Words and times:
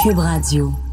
Cube 0.00 0.20
Radio. 0.20 0.87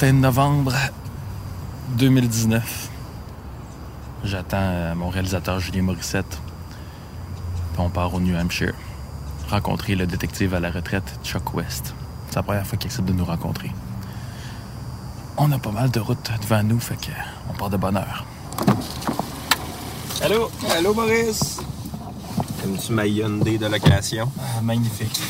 Matin 0.00 0.14
de 0.14 0.20
novembre 0.20 0.72
2019. 1.98 2.88
J'attends 4.24 4.56
euh, 4.58 4.94
mon 4.94 5.10
réalisateur 5.10 5.60
Julien 5.60 5.82
Morissette. 5.82 6.38
Puis 7.74 7.82
on 7.82 7.90
part 7.90 8.14
au 8.14 8.18
New 8.18 8.34
Hampshire. 8.34 8.72
Rencontrer 9.50 9.96
le 9.96 10.06
détective 10.06 10.54
à 10.54 10.60
la 10.60 10.70
retraite, 10.70 11.04
Chuck 11.22 11.52
West. 11.52 11.94
C'est 12.30 12.36
la 12.36 12.42
première 12.42 12.66
fois 12.66 12.78
qu'il 12.78 12.88
accepte 12.88 13.08
de 13.08 13.12
nous 13.12 13.26
rencontrer. 13.26 13.72
On 15.36 15.52
a 15.52 15.58
pas 15.58 15.70
mal 15.70 15.90
de 15.90 16.00
routes 16.00 16.30
devant 16.40 16.62
nous, 16.62 16.80
fait 16.80 16.96
que 16.96 17.12
on 17.50 17.58
part 17.58 17.68
de 17.68 17.76
bonne 17.76 17.98
heure. 17.98 18.24
Allô? 20.22 20.50
Allô, 20.78 20.94
Maurice? 20.94 21.60
Aimes-tu 22.64 22.92
ma 22.94 23.06
Hyundai 23.06 23.58
de 23.58 23.66
location? 23.66 24.32
Ah, 24.40 24.62
magnifique. 24.62 25.20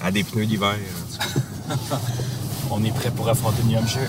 À 0.00 0.12
des 0.12 0.22
pneus 0.22 0.46
d'hiver. 0.46 0.76
On 2.70 2.82
est 2.84 2.94
prêt 2.94 3.10
pour 3.10 3.28
affronter 3.28 3.62
New 3.64 3.78
Hampshire. 3.78 4.08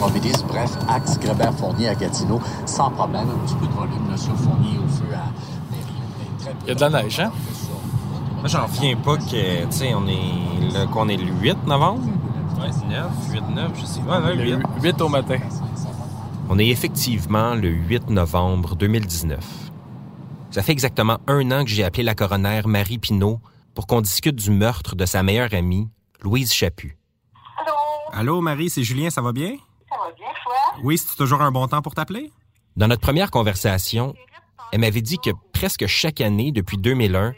Mobilis, 0.00 0.42
bref, 0.46 0.70
axe 0.88 1.18
Grébert-Fournier 1.18 1.88
à 1.88 1.94
Gatineau, 1.94 2.40
sans 2.66 2.90
problème. 2.90 3.28
Un 3.30 3.46
petit 3.46 3.54
peu 3.54 3.66
de 3.66 3.72
volume 3.72 4.10
là, 4.10 4.16
sur 4.16 4.34
Fournier 4.36 4.78
au 4.78 4.88
feu 4.88 5.14
à... 5.14 5.24
Il 6.62 6.68
y 6.68 6.70
a 6.70 6.74
de 6.74 6.80
la 6.80 7.02
neige, 7.02 7.20
hein? 7.20 7.32
Moi, 8.38 8.46
j'en 8.46 8.66
reviens 8.66 8.96
pas 8.96 9.16
que, 9.16 9.64
tu 9.64 9.72
sais, 9.72 9.94
on 9.94 10.06
est 10.06 10.72
le, 10.72 10.86
qu'on 10.86 11.08
est 11.08 11.16
le 11.16 11.32
8 11.32 11.66
novembre? 11.66 12.02
Ouais, 12.60 12.70
9, 12.88 13.06
8, 13.32 13.42
9, 13.54 13.72
je 13.80 13.84
sais 13.86 14.00
pas. 14.00 14.20
Ouais, 14.20 14.34
Le 14.36 14.56
8. 14.56 14.66
8 14.82 15.00
au 15.00 15.08
matin. 15.08 15.38
On 16.48 16.58
est 16.58 16.68
effectivement 16.68 17.54
le 17.54 17.68
8 17.68 18.10
novembre 18.10 18.76
2019. 18.76 19.38
Ça 20.50 20.62
fait 20.62 20.72
exactement 20.72 21.18
un 21.26 21.50
an 21.50 21.64
que 21.64 21.70
j'ai 21.70 21.84
appelé 21.84 22.02
la 22.04 22.14
coroner 22.14 22.62
Marie 22.64 22.98
Pinault 22.98 23.40
pour 23.74 23.86
qu'on 23.86 24.00
discute 24.00 24.36
du 24.36 24.50
meurtre 24.50 24.96
de 24.96 25.04
sa 25.04 25.22
meilleure 25.22 25.52
amie, 25.52 25.88
Louise 26.22 26.52
Chaput. 26.52 26.97
Allô, 28.12 28.40
Marie, 28.40 28.70
c'est 28.70 28.82
Julien, 28.82 29.10
ça 29.10 29.22
va 29.22 29.32
bien? 29.32 29.56
Ça 29.88 29.96
va 29.98 30.10
bien, 30.12 30.28
toi? 30.42 30.54
Oui, 30.82 30.98
c'est 30.98 31.16
toujours 31.16 31.42
un 31.42 31.50
bon 31.50 31.66
temps 31.68 31.82
pour 31.82 31.94
t'appeler? 31.94 32.30
Dans 32.76 32.88
notre 32.88 33.02
première 33.02 33.30
conversation, 33.30 34.14
elle 34.72 34.80
m'avait 34.80 35.00
dit 35.00 35.18
que 35.18 35.30
presque 35.52 35.86
chaque 35.86 36.20
année 36.20 36.52
depuis 36.52 36.78
2001, 36.78 37.34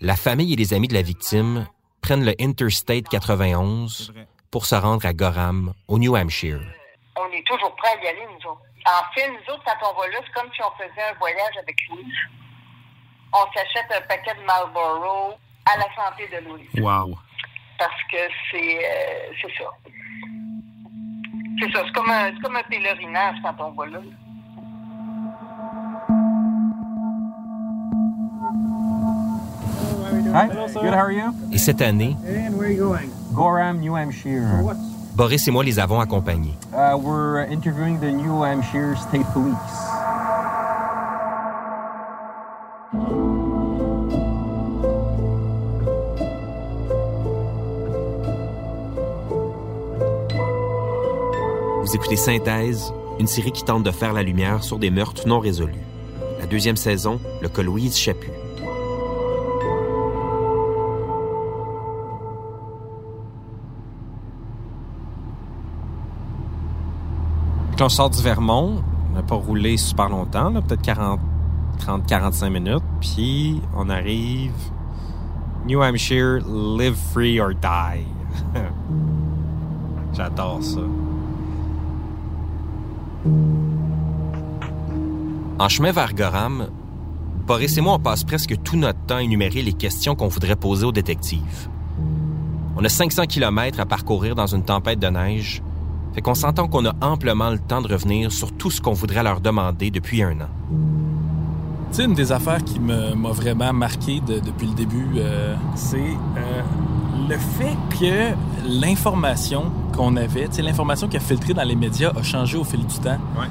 la 0.00 0.16
famille 0.16 0.52
et 0.52 0.56
les 0.56 0.74
amis 0.74 0.88
de 0.88 0.94
la 0.94 1.02
victime 1.02 1.66
prennent 2.00 2.24
le 2.24 2.34
Interstate 2.40 3.08
91 3.08 4.12
pour 4.50 4.66
se 4.66 4.74
rendre 4.74 5.04
à 5.06 5.12
Gorham, 5.12 5.74
au 5.88 5.98
New 5.98 6.16
Hampshire. 6.16 6.60
On 7.16 7.30
est 7.32 7.46
toujours 7.46 7.74
prêts 7.76 7.90
à 7.98 8.04
y 8.04 8.08
aller, 8.08 8.26
nous 8.26 8.50
autres. 8.50 8.62
En 8.86 9.14
fait, 9.14 9.28
nous 9.28 9.54
autres, 9.54 9.62
quand 9.64 9.90
on 9.90 10.00
va 10.00 10.08
là, 10.08 10.18
c'est 10.24 10.32
comme 10.32 10.50
si 10.54 10.60
on 10.62 10.70
faisait 10.72 11.02
un 11.02 11.18
voyage 11.18 11.56
avec 11.62 11.76
Louise. 11.90 12.14
On 13.32 13.44
s'achète 13.54 13.86
un 13.94 14.00
paquet 14.08 14.34
de 14.34 14.44
Marlboro 14.44 15.34
à 15.66 15.76
la 15.76 15.84
santé 15.94 16.28
de 16.28 16.48
Louise. 16.48 16.68
Wow. 16.74 17.18
Parce 17.80 18.02
que 18.12 18.18
c'est 18.50 18.76
euh, 18.76 19.32
c'est 19.40 19.48
ça. 19.56 19.70
C'est 21.58 21.72
ça. 21.72 21.82
C'est 21.86 21.92
comme, 21.94 22.10
un, 22.10 22.30
c'est 22.34 22.40
comme 22.42 22.56
un 22.56 22.62
pèlerinage 22.68 23.36
quand 23.42 23.54
on 23.58 23.70
va 23.70 23.86
là. 23.86 24.00
Hi, 30.34 30.46
good, 30.74 30.92
how 30.92 30.98
are 30.98 31.10
you? 31.10 31.32
Et 31.52 31.56
cette 31.58 31.80
année, 31.80 32.16
And 32.26 32.54
where 32.58 32.66
are 32.66 32.70
you 32.70 32.84
going? 32.84 33.10
Gorham, 33.32 33.80
New 33.80 33.96
Hampshire. 33.96 34.60
What? 34.62 34.76
Boris 35.16 35.48
et 35.48 35.50
moi 35.50 35.64
les 35.64 35.78
avons 35.78 36.00
accompagnés. 36.00 36.54
Uh, 36.74 36.98
we're 36.98 37.46
interviewing 37.50 37.98
the 37.98 38.12
New 38.12 38.44
Hampshire 38.44 38.94
State 38.96 39.26
Police. 39.32 39.56
Écoutez 51.92 52.14
Synthèse, 52.14 52.94
une 53.18 53.26
série 53.26 53.50
qui 53.50 53.64
tente 53.64 53.82
de 53.82 53.90
faire 53.90 54.12
la 54.12 54.22
lumière 54.22 54.62
sur 54.62 54.78
des 54.78 54.90
meurtres 54.90 55.26
non 55.26 55.40
résolus. 55.40 55.74
La 56.38 56.46
deuxième 56.46 56.76
saison, 56.76 57.18
le 57.42 57.48
cas 57.48 57.62
Louise 57.62 57.96
Chaput. 57.96 58.30
Quand 67.76 67.86
on 67.86 67.88
sort 67.88 68.10
du 68.10 68.22
Vermont, 68.22 68.84
on 69.10 69.14
n'a 69.16 69.22
pas 69.22 69.34
roulé 69.34 69.76
super 69.76 70.10
longtemps, 70.10 70.52
peut-être 70.62 70.82
40, 70.82 71.18
30, 71.80 72.06
45 72.06 72.50
minutes, 72.50 72.84
puis 73.00 73.60
on 73.76 73.88
arrive 73.88 74.52
New 75.66 75.82
Hampshire, 75.82 76.38
live 76.46 76.94
free 77.12 77.40
or 77.40 77.50
die. 77.50 78.06
J'adore 80.12 80.62
ça. 80.62 80.80
En 85.58 85.68
chemin 85.68 85.92
vers 85.92 86.14
Gorham, 86.14 86.68
Boris 87.46 87.76
et 87.76 87.80
moi, 87.80 87.94
on 87.94 87.98
passe 87.98 88.24
presque 88.24 88.54
tout 88.62 88.76
notre 88.76 88.98
temps 89.00 89.16
à 89.16 89.22
énumérer 89.22 89.62
les 89.62 89.72
questions 89.72 90.14
qu'on 90.14 90.28
voudrait 90.28 90.56
poser 90.56 90.86
au 90.86 90.92
détective. 90.92 91.68
On 92.76 92.84
a 92.84 92.88
500 92.88 93.26
km 93.26 93.80
à 93.80 93.86
parcourir 93.86 94.34
dans 94.34 94.46
une 94.46 94.62
tempête 94.62 94.98
de 94.98 95.08
neige, 95.08 95.62
fait 96.14 96.22
qu'on 96.22 96.34
s'entend 96.34 96.66
qu'on 96.66 96.86
a 96.86 96.94
amplement 97.02 97.50
le 97.50 97.58
temps 97.58 97.82
de 97.82 97.88
revenir 97.92 98.32
sur 98.32 98.52
tout 98.52 98.70
ce 98.70 98.80
qu'on 98.80 98.94
voudrait 98.94 99.22
leur 99.22 99.40
demander 99.40 99.90
depuis 99.90 100.22
un 100.22 100.32
an. 100.40 100.48
Tu 101.90 101.96
sais, 101.96 102.04
une 102.04 102.14
des 102.14 102.32
affaires 102.32 102.64
qui 102.64 102.78
m'a 102.80 103.10
vraiment 103.32 103.72
marqué 103.72 104.20
de- 104.20 104.38
depuis 104.38 104.68
le 104.68 104.74
début, 104.74 105.08
euh, 105.16 105.56
c'est 105.74 105.98
euh, 105.98 106.62
le 107.30 107.38
fait 107.38 107.76
que 108.00 108.34
l'information 108.66 109.66
qu'on 109.96 110.16
avait, 110.16 110.48
l'information 110.58 111.06
qui 111.06 111.16
a 111.16 111.20
filtré 111.20 111.54
dans 111.54 111.62
les 111.62 111.76
médias 111.76 112.10
a 112.16 112.22
changé 112.24 112.58
au 112.58 112.64
fil 112.64 112.84
du 112.84 112.98
temps. 112.98 113.18
Ouais. 113.38 113.46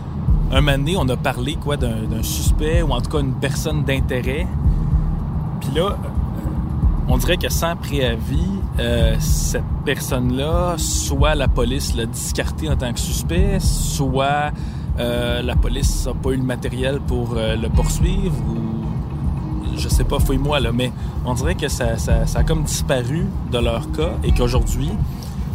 Un 0.52 0.60
moment 0.60 0.78
donné, 0.78 0.98
on 0.98 1.08
a 1.08 1.16
parlé 1.16 1.56
quoi 1.56 1.78
d'un 1.78 2.22
suspect 2.22 2.82
ou 2.82 2.92
en 2.92 3.00
tout 3.00 3.10
cas 3.10 3.20
une 3.20 3.36
personne 3.36 3.84
d'intérêt. 3.86 4.48
Puis 5.62 5.70
là, 5.76 5.98
on 7.08 7.18
dirait 7.18 7.38
que 7.38 7.48
sans 7.50 7.78
préavis, 7.78 8.60
euh, 8.80 9.16
cette 9.20 9.64
personne-là, 9.86 10.76
soit 10.78 11.36
la 11.36 11.48
police 11.48 11.96
l'a 11.96 12.06
discarté 12.06 12.70
en 12.70 12.76
tant 12.76 12.92
que 12.92 13.00
suspect, 13.00 13.60
soit 13.62 14.52
euh, 15.00 15.42
la 15.42 15.56
police 15.56 16.06
n'a 16.06 16.14
pas 16.14 16.32
eu 16.32 16.38
le 16.38 16.44
matériel 16.44 17.00
pour 17.00 17.36
euh, 17.38 17.56
le 17.56 17.70
poursuivre 17.70 18.36
ou 18.50 18.79
je 19.80 19.90
sais 19.90 20.04
pas, 20.04 20.20
fouille-moi 20.20 20.60
là, 20.60 20.72
mais 20.72 20.92
on 21.26 21.34
dirait 21.34 21.56
que 21.56 21.68
ça, 21.68 21.96
a 22.36 22.44
comme 22.44 22.64
disparu 22.64 23.26
de 23.52 23.58
leur 23.58 23.92
cas 23.92 24.12
et 24.24 24.32
qu'aujourd'hui, 24.32 24.90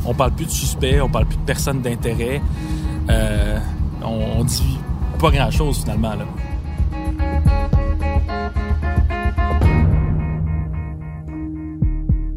on 0.04 0.14
parle 0.14 0.32
plus 0.32 0.46
de 0.46 0.50
suspect, 0.50 1.00
on 1.00 1.08
parle 1.08 1.26
plus 1.26 1.38
de 1.38 1.44
personne 1.44 1.80
d'intérêt. 1.80 2.42
Euh, 3.10 3.58
on, 4.02 4.40
on 4.40 4.44
dit 4.44 4.78
pas 5.18 5.30
grand-chose 5.30 5.80
finalement 5.80 6.14
là. 6.14 6.26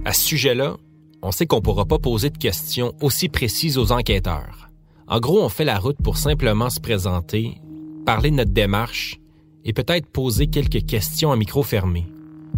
À 0.05 0.13
ce 0.13 0.21
sujet-là, 0.21 0.77
on 1.21 1.31
sait 1.31 1.47
qu'on 1.47 1.61
pourra 1.61 1.85
pas 1.85 1.99
poser 1.99 2.29
de 2.29 2.37
questions 2.37 2.93
aussi 3.01 3.27
précises 3.27 3.77
aux 3.77 3.91
enquêteurs. 3.91 4.69
En 5.07 5.19
gros, 5.19 5.41
on 5.41 5.49
fait 5.49 5.65
la 5.65 5.79
route 5.79 5.97
pour 6.01 6.17
simplement 6.17 6.69
se 6.69 6.79
présenter, 6.79 7.59
parler 8.05 8.31
de 8.31 8.35
notre 8.35 8.51
démarche 8.51 9.19
et 9.65 9.73
peut-être 9.73 10.07
poser 10.07 10.47
quelques 10.47 10.85
questions 10.85 11.31
à 11.31 11.35
micro 11.35 11.63
fermé. 11.63 12.07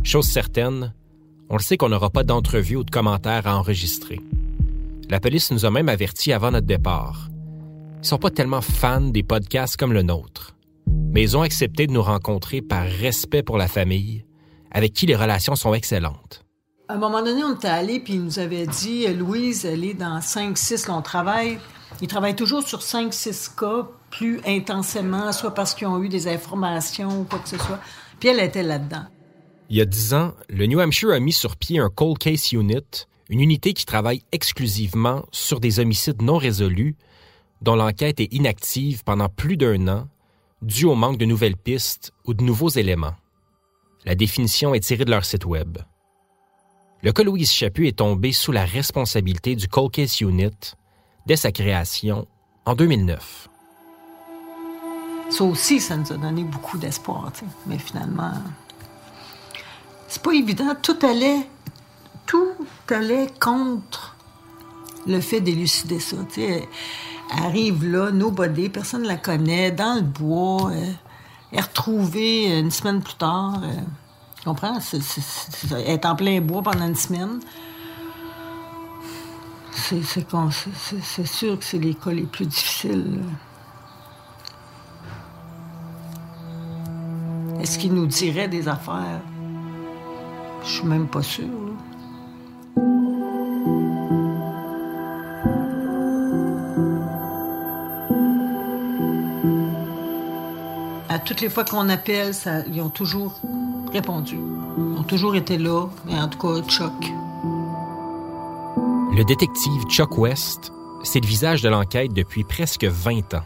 Chose 0.03 0.27
certaine, 0.27 0.93
on 1.49 1.57
le 1.57 1.61
sait 1.61 1.77
qu'on 1.77 1.89
n'aura 1.89 2.09
pas 2.09 2.23
d'entrevue 2.23 2.77
ou 2.77 2.83
de 2.83 2.91
commentaires 2.91 3.47
à 3.47 3.57
enregistrer. 3.57 4.21
La 5.09 5.19
police 5.19 5.51
nous 5.51 5.65
a 5.65 5.71
même 5.71 5.89
avertis 5.89 6.31
avant 6.31 6.51
notre 6.51 6.67
départ. 6.67 7.29
Ils 8.01 8.07
sont 8.07 8.19
pas 8.19 8.29
tellement 8.29 8.61
fans 8.61 9.01
des 9.01 9.23
podcasts 9.23 9.75
comme 9.75 9.91
le 9.91 10.03
nôtre, 10.03 10.55
mais 10.87 11.23
ils 11.23 11.35
ont 11.35 11.41
accepté 11.41 11.87
de 11.87 11.91
nous 11.91 12.03
rencontrer 12.03 12.61
par 12.61 12.85
respect 12.85 13.43
pour 13.43 13.57
la 13.57 13.67
famille, 13.67 14.23
avec 14.71 14.93
qui 14.93 15.07
les 15.07 15.15
relations 15.15 15.55
sont 15.55 15.73
excellentes. 15.73 16.45
À 16.87 16.93
un 16.93 16.97
moment 16.97 17.21
donné, 17.21 17.43
on 17.43 17.55
était 17.55 17.67
allé, 17.67 17.99
puis 17.99 18.13
il 18.13 18.23
nous 18.23 18.39
avait 18.39 18.65
dit, 18.65 19.05
euh, 19.07 19.13
Louise, 19.13 19.65
elle 19.65 19.83
est 19.83 19.93
dans 19.93 20.19
5-6, 20.19 20.87
là, 20.87 20.95
on 20.95 21.01
travaille. 21.01 21.59
Ils 22.01 22.07
travaillent 22.07 22.35
toujours 22.35 22.63
sur 22.63 22.79
5-6 22.79 23.55
cas 23.55 23.87
plus 24.09 24.39
intensément, 24.45 25.31
soit 25.31 25.53
parce 25.53 25.73
qu'ils 25.73 25.87
ont 25.87 26.01
eu 26.01 26.09
des 26.09 26.27
informations 26.27 27.21
ou 27.21 27.23
quoi 27.23 27.39
que 27.39 27.49
ce 27.49 27.57
soit. 27.57 27.79
Puis 28.19 28.29
elle 28.29 28.39
était 28.39 28.63
là-dedans. 28.63 29.05
Il 29.69 29.77
y 29.77 29.81
a 29.81 29.85
dix 29.85 30.13
ans, 30.13 30.33
le 30.49 30.65
New 30.65 30.79
Hampshire 30.79 31.11
a 31.11 31.19
mis 31.19 31.31
sur 31.31 31.55
pied 31.55 31.79
un 31.79 31.89
Cold 31.89 32.17
Case 32.17 32.51
Unit, 32.53 33.05
une 33.29 33.39
unité 33.39 33.73
qui 33.73 33.85
travaille 33.85 34.23
exclusivement 34.31 35.25
sur 35.31 35.59
des 35.59 35.79
homicides 35.79 36.21
non 36.21 36.37
résolus 36.37 36.95
dont 37.61 37.75
l'enquête 37.75 38.19
est 38.19 38.33
inactive 38.33 39.03
pendant 39.03 39.29
plus 39.29 39.57
d'un 39.57 39.87
an 39.87 40.07
dû 40.61 40.85
au 40.85 40.95
manque 40.95 41.17
de 41.17 41.25
nouvelles 41.25 41.57
pistes 41.57 42.13
ou 42.25 42.33
de 42.33 42.43
nouveaux 42.43 42.69
éléments. 42.69 43.15
La 44.05 44.15
définition 44.15 44.73
est 44.73 44.79
tirée 44.79 45.05
de 45.05 45.11
leur 45.11 45.25
site 45.25 45.45
Web. 45.45 45.77
Le 47.01 47.11
cas 47.11 47.23
Louise 47.23 47.51
Chaput 47.51 47.87
est 47.87 47.99
tombé 47.99 48.31
sous 48.31 48.51
la 48.51 48.65
responsabilité 48.65 49.55
du 49.55 49.67
Cold 49.67 49.91
Case 49.91 50.19
Unit 50.21 50.75
dès 51.27 51.35
sa 51.35 51.51
création 51.51 52.27
en 52.65 52.75
2009. 52.75 53.49
Ça 55.29 55.43
aussi, 55.43 55.79
ça 55.79 55.95
nous 55.95 56.11
a 56.11 56.17
donné 56.17 56.43
beaucoup 56.43 56.77
d'espoir, 56.77 57.31
mais 57.67 57.77
finalement, 57.77 58.33
c'est 60.07 60.21
pas 60.21 60.33
évident. 60.33 60.75
Tout 60.81 60.97
allait, 61.03 61.47
tout 62.25 62.53
allait 62.89 63.27
contre 63.39 64.15
le 65.07 65.21
fait 65.21 65.39
d'élucider 65.39 65.99
ça. 65.99 66.17
Elle 66.35 66.67
arrive 67.43 67.85
là, 67.85 68.11
nobody, 68.11 68.69
personne 68.69 69.03
ne 69.03 69.07
la 69.07 69.17
connaît, 69.17 69.71
dans 69.71 69.95
le 69.95 70.01
bois, 70.01 70.71
euh, 70.71 70.91
est 71.51 71.61
retrouvée 71.61 72.59
une 72.59 72.71
semaine 72.71 73.01
plus 73.01 73.15
tard. 73.15 73.61
euh, 73.63 73.67
tu 74.37 74.43
comprends? 74.45 74.79
Elle 75.71 75.89
est 75.89 76.05
en 76.05 76.15
plein 76.15 76.41
bois 76.41 76.63
pendant 76.63 76.87
une 76.87 76.95
semaine. 76.95 77.39
C'est 79.71 80.03
sûr 81.25 81.59
que 81.59 81.65
c'est 81.65 81.79
les 81.79 81.93
cas 81.93 82.11
les 82.11 82.23
plus 82.23 82.45
difficiles. 82.45 83.21
Est-ce 87.61 87.77
qu'il 87.77 87.93
nous 87.93 88.07
dirait 88.07 88.47
des 88.47 88.67
affaires? 88.67 89.21
Je 90.63 90.69
suis 90.69 90.85
même 90.85 91.07
pas 91.07 91.21
sûre. 91.21 91.45
À 101.09 101.19
toutes 101.19 101.41
les 101.41 101.49
fois 101.49 101.65
qu'on 101.65 101.89
appelle, 101.89 102.31
ils 102.71 102.81
ont 102.81 102.89
toujours 102.89 103.41
répondu. 103.91 104.37
Ils 104.77 104.99
ont 104.99 105.03
toujours 105.03 105.35
été 105.35 105.57
là, 105.57 105.87
mais 106.05 106.19
en 106.19 106.27
tout 106.27 106.37
cas, 106.39 106.61
Chuck. 106.67 106.93
Le 109.17 109.23
détective 109.25 109.83
Chuck 109.89 110.17
West, 110.17 110.71
c'est 111.03 111.19
le 111.19 111.27
visage 111.27 111.61
de 111.61 111.67
l'enquête 111.67 112.13
depuis 112.13 112.45
presque 112.45 112.85
20 112.85 113.33
ans. 113.33 113.43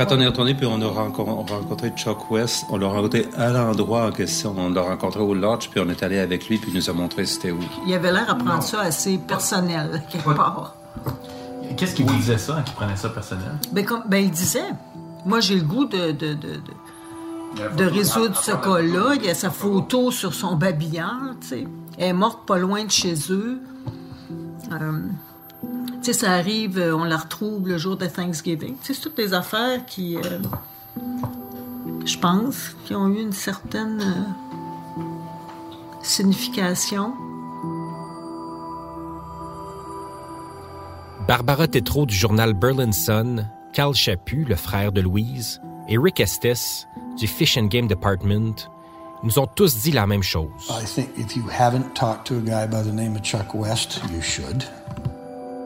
Quand 0.00 0.12
on 0.12 0.20
est 0.20 0.26
retourné 0.26 0.54
puis 0.54 0.64
on 0.64 0.80
a 0.80 0.86
renco- 0.86 1.26
on 1.28 1.44
a 1.44 1.58
rencontré 1.58 1.90
Chuck 1.94 2.30
West, 2.30 2.64
on 2.70 2.78
l'a 2.78 2.86
rencontré 2.88 3.28
à 3.36 3.50
l'endroit 3.50 4.06
en 4.06 4.12
question. 4.12 4.54
On 4.56 4.70
l'a 4.70 4.80
rencontré 4.80 5.20
au 5.20 5.34
lodge 5.34 5.68
puis 5.68 5.78
on 5.78 5.90
est 5.90 6.02
allé 6.02 6.18
avec 6.18 6.48
lui 6.48 6.56
puis 6.56 6.70
il 6.72 6.76
nous 6.78 6.88
a 6.88 6.94
montré 6.94 7.26
c'était 7.26 7.50
où. 7.50 7.58
Il 7.86 7.92
avait 7.92 8.10
l'air 8.10 8.30
à 8.30 8.34
prendre 8.34 8.62
ça 8.62 8.80
assez 8.80 9.18
personnel, 9.18 10.02
quelque 10.10 10.30
part. 10.30 10.74
Qu'est-ce 11.76 11.94
qu'il 11.94 12.06
vous 12.06 12.16
disait 12.16 12.38
ça, 12.38 12.56
hein, 12.56 12.62
qu'il 12.62 12.74
prenait 12.76 12.96
ça 12.96 13.10
personnel? 13.10 13.52
Ben, 13.72 13.84
comme, 13.84 14.02
ben, 14.08 14.24
il 14.24 14.30
disait, 14.30 14.70
moi, 15.26 15.40
j'ai 15.40 15.56
le 15.56 15.64
goût 15.64 15.84
de, 15.84 16.12
de, 16.12 16.32
de, 16.32 16.54
de, 17.58 17.76
de 17.76 17.84
résoudre 17.84 18.38
ce 18.38 18.52
cas-là. 18.52 19.16
Il 19.16 19.24
y 19.26 19.28
a 19.28 19.34
sa 19.34 19.50
photo 19.50 20.10
sur 20.10 20.32
son 20.32 20.56
babillard, 20.56 21.34
tu 21.42 21.46
sais. 21.46 21.66
Elle 21.98 22.08
est 22.08 22.12
morte 22.14 22.46
pas 22.46 22.56
loin 22.56 22.84
de 22.86 22.90
chez 22.90 23.16
eux. 23.28 23.60
Euh, 24.72 25.02
tu 25.62 25.68
sais, 26.02 26.12
ça 26.12 26.32
arrive, 26.32 26.78
euh, 26.78 26.96
on 26.96 27.04
la 27.04 27.18
retrouve 27.18 27.68
le 27.68 27.76
jour 27.76 27.96
de 27.96 28.06
Thanksgiving. 28.06 28.76
Tu 28.82 28.86
sais, 28.86 28.94
c'est 28.94 29.00
toutes 29.02 29.16
des 29.16 29.34
affaires 29.34 29.84
qui, 29.84 30.16
euh, 30.16 30.38
je 32.06 32.18
pense, 32.18 32.74
qui 32.84 32.94
ont 32.94 33.08
eu 33.08 33.20
une 33.20 33.32
certaine 33.32 34.00
euh, 34.00 35.02
signification. 36.02 37.12
Barbara 41.28 41.68
Tétrault 41.68 42.06
du 42.06 42.14
journal 42.14 42.54
Berlin 42.54 42.92
Sun, 42.92 43.48
Carl 43.72 43.94
Chaput, 43.94 44.44
le 44.44 44.56
frère 44.56 44.92
de 44.92 45.02
Louise, 45.02 45.60
et 45.88 45.98
Rick 45.98 46.20
Estes 46.20 46.88
du 47.18 47.26
Fish 47.26 47.58
and 47.58 47.66
Game 47.66 47.86
Department 47.86 48.70
nous 49.22 49.38
ont 49.38 49.46
tous 49.46 49.82
dit 49.82 49.92
la 49.92 50.06
même 50.06 50.22
chose. 50.22 50.48
I 50.70 50.84
think 50.84 51.10
if 51.18 51.36
you 51.36 51.44
haven't 51.50 51.94
talked 51.94 52.26
to 52.28 52.38
a 52.38 52.40
guy 52.40 52.66
by 52.66 52.82
the 52.82 52.92
name 52.92 53.16
of 53.16 53.22
Chuck 53.22 53.54
West, 53.54 54.00
you 54.10 54.22
should. 54.22 54.64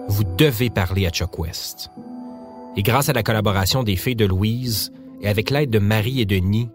Vous 0.08 0.24
devez 0.24 0.70
parler 0.70 1.06
à 1.06 1.10
Chuck 1.10 1.38
West. 1.38 1.90
Et 2.76 2.82
grâce 2.82 3.08
à 3.08 3.12
la 3.12 3.22
collaboration 3.22 3.82
des 3.82 3.96
filles 3.96 4.16
de 4.16 4.26
Louise 4.26 4.92
et 5.22 5.28
avec 5.28 5.50
l'aide 5.50 5.70
de 5.70 5.78
Marie 5.78 6.20
et 6.20 6.26
Denis, 6.26 6.68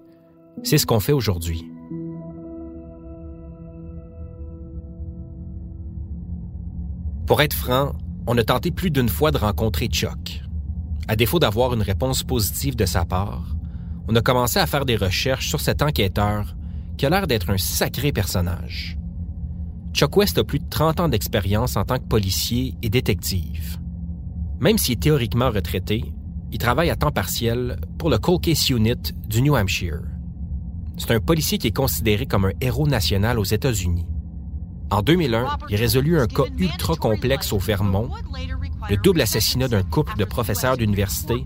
c'est 0.64 0.78
ce 0.78 0.86
qu'on 0.86 1.00
fait 1.00 1.14
aujourd'hui. 1.14 1.64
Pour 7.28 7.42
être 7.42 7.54
franc, 7.54 7.94
on 8.26 8.38
a 8.38 8.44
tenté 8.44 8.72
plus 8.72 8.90
d'une 8.90 9.10
fois 9.10 9.32
de 9.32 9.38
rencontrer 9.38 9.88
Chuck. 9.88 10.42
À 11.08 11.16
défaut 11.16 11.40
d'avoir 11.40 11.74
une 11.74 11.84
réponse 11.84 12.24
positive 12.24 12.76
de 12.76 12.86
sa 12.86 13.06
part, 13.06 13.56
on 14.08 14.16
a 14.16 14.22
commencé 14.22 14.60
à 14.60 14.66
faire 14.66 14.86
des 14.86 14.96
recherches 14.96 15.48
sur 15.48 15.62
cet 15.62 15.82
enquêteur 15.84 16.56
qui 16.98 17.06
a 17.06 17.10
l'air 17.10 17.28
d'être 17.28 17.52
un 17.52 17.58
sacré 17.58 18.12
personnage. 18.12 18.99
Chuck 19.94 20.18
West 20.18 20.38
a 20.38 20.44
plus 20.44 20.60
de 20.60 20.70
30 20.70 21.00
ans 21.00 21.10
d'expérience 21.10 21.76
en 21.76 21.84
tant 21.84 21.98
que 21.98 22.08
policier 22.08 22.76
et 22.82 22.90
détective. 22.90 23.78
Même 24.60 24.78
s'il 24.78 24.94
est 24.94 25.02
théoriquement 25.02 25.50
retraité, 25.50 26.14
il 26.52 26.58
travaille 26.58 26.90
à 26.90 26.96
temps 26.96 27.12
partiel 27.12 27.80
pour 27.98 28.10
le 28.10 28.18
Cold 28.18 28.46
Unit 28.70 29.14
du 29.28 29.42
New 29.42 29.56
Hampshire. 29.56 30.02
C'est 30.98 31.12
un 31.12 31.20
policier 31.20 31.58
qui 31.58 31.68
est 31.68 31.76
considéré 31.76 32.26
comme 32.26 32.46
un 32.46 32.52
héros 32.60 32.88
national 32.88 33.40
aux 33.40 33.44
États-Unis. 33.44 34.06
En 34.92 35.02
2001, 35.02 35.58
il 35.70 35.76
résolut 35.76 36.20
un 36.20 36.28
cas 36.28 36.46
ultra 36.58 36.96
complexe 36.96 37.54
au 37.54 37.60
Vermont, 37.60 38.10
le 38.90 38.98
double 38.98 39.22
assassinat 39.22 39.68
d'un 39.68 39.84
couple 39.84 40.18
de 40.18 40.26
professeurs 40.26 40.78
d'université 40.78 41.46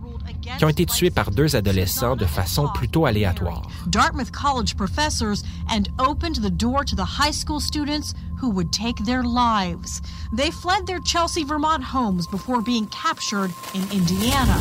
qui 0.57 0.65
ont 0.65 0.69
été 0.69 0.85
tués 0.85 1.11
par 1.11 1.31
deux 1.31 1.55
adolescents 1.55 2.15
de 2.15 2.25
façon 2.25 2.67
plutôt 2.73 3.05
aléatoire. 3.05 3.63
Dartmouth 3.87 4.31
College 4.31 4.75
professors 4.75 5.43
and 5.69 5.89
opened 5.99 6.37
the 6.41 6.51
door 6.51 6.83
to 6.85 6.95
the 6.95 7.05
high 7.19 7.33
school 7.33 7.59
students 7.59 8.13
who 8.41 8.49
would 8.49 8.71
take 8.71 9.03
their 9.05 9.23
lives. 9.23 10.01
They 10.35 10.51
fled 10.51 10.85
their 10.85 10.99
Chelsea, 11.05 11.43
Vermont 11.43 11.83
homes 11.83 12.27
before 12.29 12.61
being 12.61 12.87
captured 12.87 13.51
in 13.73 13.83
Indiana. 13.91 14.57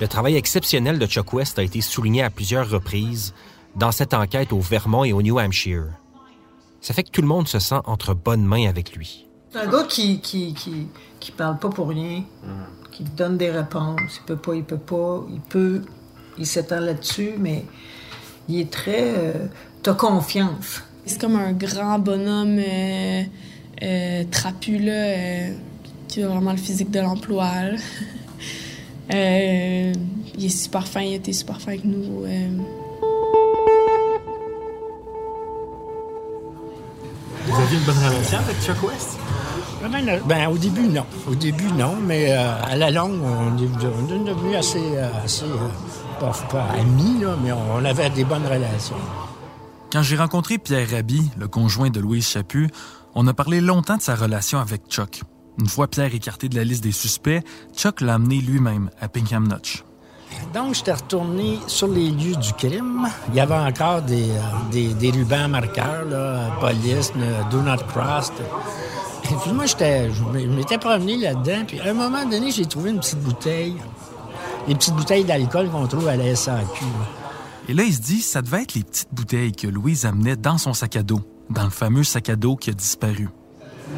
Le 0.00 0.08
travail 0.08 0.36
exceptionnel 0.36 0.98
de 0.98 1.06
Chuck 1.06 1.32
West 1.32 1.58
a 1.58 1.62
été 1.62 1.80
souligné 1.80 2.22
à 2.22 2.30
plusieurs 2.30 2.68
reprises 2.68 3.32
dans 3.76 3.92
cette 3.92 4.14
enquête 4.14 4.52
au 4.52 4.60
Vermont 4.60 5.04
et 5.04 5.12
au 5.12 5.22
New 5.22 5.38
Hampshire. 5.38 5.86
Ça 6.80 6.92
fait 6.94 7.04
que 7.04 7.10
tout 7.10 7.22
le 7.22 7.28
monde 7.28 7.48
se 7.48 7.58
sent 7.58 7.80
entre 7.84 8.14
bonnes 8.14 8.44
mains 8.44 8.68
avec 8.68 8.94
lui. 8.94 9.26
C'est 9.50 9.60
un 9.60 9.70
gars 9.70 9.84
qui, 9.84 10.20
qui, 10.20 10.52
qui, 10.52 10.88
qui 11.20 11.30
parle 11.32 11.58
pas 11.58 11.68
pour 11.68 11.88
rien, 11.88 12.24
qui 12.94 13.02
donne 13.02 13.36
des 13.36 13.50
réponses. 13.50 14.00
Il 14.20 14.24
peut 14.24 14.36
pas, 14.36 14.54
il 14.54 14.64
peut 14.64 14.78
pas, 14.78 15.24
il 15.30 15.40
peut, 15.40 15.82
il 16.38 16.46
s'étend 16.46 16.80
là-dessus, 16.80 17.32
mais 17.38 17.64
il 18.48 18.60
est 18.60 18.70
très. 18.70 19.02
Euh, 19.02 19.32
T'as 19.82 19.92
confiance. 19.94 20.82
C'est 21.04 21.20
comme 21.20 21.36
un 21.36 21.52
grand 21.52 21.98
bonhomme 21.98 22.58
euh, 22.58 23.22
euh, 23.82 24.24
trapu, 24.30 24.78
là, 24.78 24.92
euh, 24.92 25.52
qui 26.08 26.22
a 26.22 26.28
vraiment 26.28 26.52
le 26.52 26.56
physique 26.56 26.90
de 26.90 27.00
l'emploi. 27.00 27.44
là. 27.44 27.76
Euh, 29.12 29.92
il 30.38 30.46
est 30.46 30.48
super 30.48 30.88
fin, 30.88 31.02
il 31.02 31.12
a 31.12 31.16
été 31.16 31.34
super 31.34 31.60
fin 31.60 31.72
avec 31.72 31.84
nous. 31.84 32.24
euh. 32.24 32.48
Vous 37.46 37.60
aviez 37.60 37.76
une 37.78 37.84
bonne 37.84 37.98
relation 37.98 38.38
avec 38.38 38.56
Chuck 38.62 38.82
West? 38.82 39.18
Ben, 39.90 40.20
ben, 40.26 40.48
au 40.48 40.56
début, 40.56 40.88
non. 40.88 41.04
Au 41.28 41.34
début, 41.34 41.70
non, 41.72 41.96
mais 42.00 42.32
euh, 42.32 42.62
à 42.62 42.74
la 42.76 42.90
longue, 42.90 43.20
on 43.22 43.56
est, 43.58 43.68
on 43.84 44.14
est 44.14 44.24
devenu 44.24 44.56
assez, 44.56 44.80
euh, 44.96 45.08
assez 45.22 45.44
euh, 45.44 46.18
pas, 46.18 46.32
pas 46.50 46.64
amis, 46.80 47.20
là, 47.20 47.36
mais 47.42 47.52
on, 47.52 47.74
on 47.74 47.84
avait 47.84 48.08
des 48.10 48.24
bonnes 48.24 48.46
relations. 48.46 48.96
Quand 49.92 50.02
j'ai 50.02 50.16
rencontré 50.16 50.56
Pierre 50.58 50.88
Rabhi, 50.90 51.30
le 51.38 51.48
conjoint 51.48 51.90
de 51.90 52.00
Louise 52.00 52.26
Chaput, 52.26 52.70
on 53.14 53.26
a 53.26 53.34
parlé 53.34 53.60
longtemps 53.60 53.96
de 53.96 54.02
sa 54.02 54.14
relation 54.14 54.58
avec 54.58 54.86
Chuck. 54.88 55.22
Une 55.58 55.68
fois 55.68 55.86
Pierre 55.86 56.14
écarté 56.14 56.48
de 56.48 56.56
la 56.56 56.64
liste 56.64 56.82
des 56.82 56.92
suspects, 56.92 57.44
Chuck 57.76 58.00
l'a 58.00 58.14
amené 58.14 58.40
lui-même 58.40 58.90
à 59.00 59.08
Pinkham 59.08 59.46
Notch. 59.46 59.84
Donc, 60.52 60.74
j'étais 60.74 60.94
retourné 60.94 61.58
sur 61.66 61.88
les 61.88 62.10
lieux 62.10 62.34
du 62.36 62.52
crime. 62.54 63.06
Il 63.28 63.34
y 63.36 63.40
avait 63.40 63.54
encore 63.54 64.02
des, 64.02 64.30
des, 64.72 64.94
des 64.94 65.10
rubans 65.10 65.48
marqueurs, 65.48 66.04
là, 66.06 66.50
police, 66.58 67.12
do 67.50 67.60
not 67.60 67.84
cross. 67.88 68.32
Puis 69.42 69.52
moi, 69.52 69.66
j'étais, 69.66 70.10
je 70.10 70.22
m'étais 70.46 70.78
promené 70.78 71.16
là-dedans, 71.16 71.64
puis 71.66 71.80
à 71.80 71.90
un 71.90 71.94
moment 71.94 72.24
donné, 72.24 72.50
j'ai 72.50 72.66
trouvé 72.66 72.90
une 72.90 73.00
petite 73.00 73.20
bouteille. 73.20 73.76
Les 74.68 74.74
petites 74.74 74.94
bouteilles 74.94 75.24
d'alcool 75.24 75.68
qu'on 75.70 75.86
trouve 75.86 76.08
à 76.08 76.16
la 76.16 76.34
SAQ. 76.34 76.84
Et 77.68 77.74
là, 77.74 77.82
il 77.82 77.94
se 77.94 78.00
dit, 78.00 78.20
ça 78.20 78.42
devait 78.42 78.62
être 78.62 78.74
les 78.74 78.82
petites 78.82 79.12
bouteilles 79.12 79.52
que 79.52 79.66
Louise 79.66 80.06
amenait 80.06 80.36
dans 80.36 80.58
son 80.58 80.72
sac 80.72 80.96
à 80.96 81.02
dos, 81.02 81.20
dans 81.50 81.64
le 81.64 81.70
fameux 81.70 82.04
sac 82.04 82.28
à 82.28 82.36
dos 82.36 82.56
qui 82.56 82.70
a 82.70 82.72
disparu. 82.72 83.28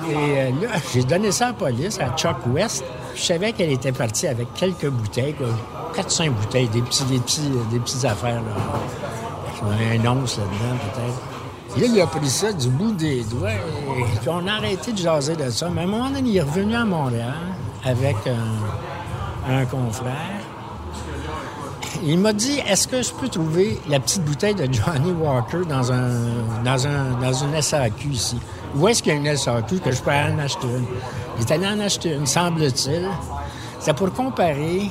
Et 0.09 0.14
euh, 0.14 0.50
là, 0.62 0.69
j'ai 0.93 1.05
donné 1.05 1.33
ça 1.33 1.47
à 1.47 1.49
la 1.49 1.55
police, 1.55 1.99
à 2.00 2.11
Chuck 2.16 2.37
West. 2.49 2.85
Je 3.14 3.23
savais 3.23 3.52
qu'elle 3.52 3.73
était 3.73 3.93
partie 3.93 4.26
avec 4.26 4.52
quelques 4.55 4.88
bouteilles, 4.88 5.35
quoi, 5.35 5.49
4-5 5.95 6.31
bouteilles, 6.31 6.69
des, 6.69 6.83
petits, 6.83 7.05
des, 7.05 7.19
petits, 7.19 7.50
des 7.71 7.78
petites 7.78 8.05
affaires. 8.05 8.43
Là. 8.43 8.52
Un 9.62 10.07
once 10.07 10.38
là-dedans, 10.38 10.76
peut-être. 10.78 11.36
Là, 11.78 11.87
il 11.87 12.00
a 12.00 12.06
pris 12.06 12.30
ça 12.30 12.52
du 12.52 12.68
bout 12.68 12.92
des 12.92 13.23
doigts 13.25 13.52
et 13.52 14.18
puis 14.18 14.28
on 14.28 14.47
a 14.47 14.52
arrêté 14.52 14.92
de 14.92 14.99
jaser 14.99 15.37
de 15.37 15.50
ça. 15.50 15.68
Mais 15.68 15.83
à 15.83 15.85
un 15.85 15.87
moment 15.87 16.09
donné, 16.09 16.30
il 16.30 16.37
est 16.38 16.42
revenu 16.42 16.75
à 16.75 16.85
Montréal 16.85 17.35
avec 17.85 18.16
un, 18.26 19.52
un 19.52 19.64
confrère. 19.66 20.40
Il 22.02 22.18
m'a 22.18 22.33
dit 22.33 22.61
Est-ce 22.66 22.88
que 22.88 23.02
je 23.02 23.12
peux 23.12 23.28
trouver 23.28 23.78
la 23.88 24.00
petite 24.00 24.25
bouteille 24.25 24.54
de 24.54 24.73
Johnny 24.73 25.12
Walker 25.12 25.66
dans, 25.68 25.92
un, 25.92 26.62
dans, 26.64 26.87
un, 26.87 27.21
dans 27.21 27.33
une 27.33 27.61
SAQ 27.61 28.09
ici? 28.09 28.38
Où 28.75 28.88
est-ce 28.88 29.02
qu'il 29.02 29.12
y 29.12 29.16
a 29.16 29.18
une 29.18 29.37
SAQ 29.37 29.78
que 29.80 29.92
je 29.92 30.02
peux 30.02 30.11
aller 30.11 30.35
en 30.35 30.38
acheter 30.38 30.66
une? 30.66 30.87
Il 31.38 31.42
est 31.42 31.50
allé 31.50 31.66
en 31.66 31.80
acheter 31.80 32.14
une, 32.14 32.26
semble-t-il. 32.26 33.09
C'est 33.80 33.95
pour 33.95 34.12
comparer 34.12 34.90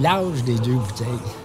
l'âge 0.00 0.42
des 0.44 0.54
deux 0.54 0.74
bouteilles. 0.74 1.43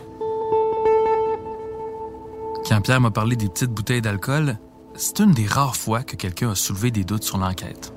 Quand 2.70 2.82
Pierre 2.82 3.02
m'a 3.02 3.10
parlé 3.10 3.36
des 3.36 3.50
petites 3.50 3.72
bouteilles 3.72 4.02
d'alcool, 4.02 4.60
c'est 4.96 5.20
une 5.22 5.32
des 5.32 5.48
rares 5.48 5.76
fois 5.76 6.04
que 6.04 6.16
quelqu'un 6.16 6.52
a 6.52 6.56
soulevé 6.56 6.92
des 6.92 7.04
doutes 7.04 7.24
sur 7.24 7.40
l'enquête. 7.40 7.92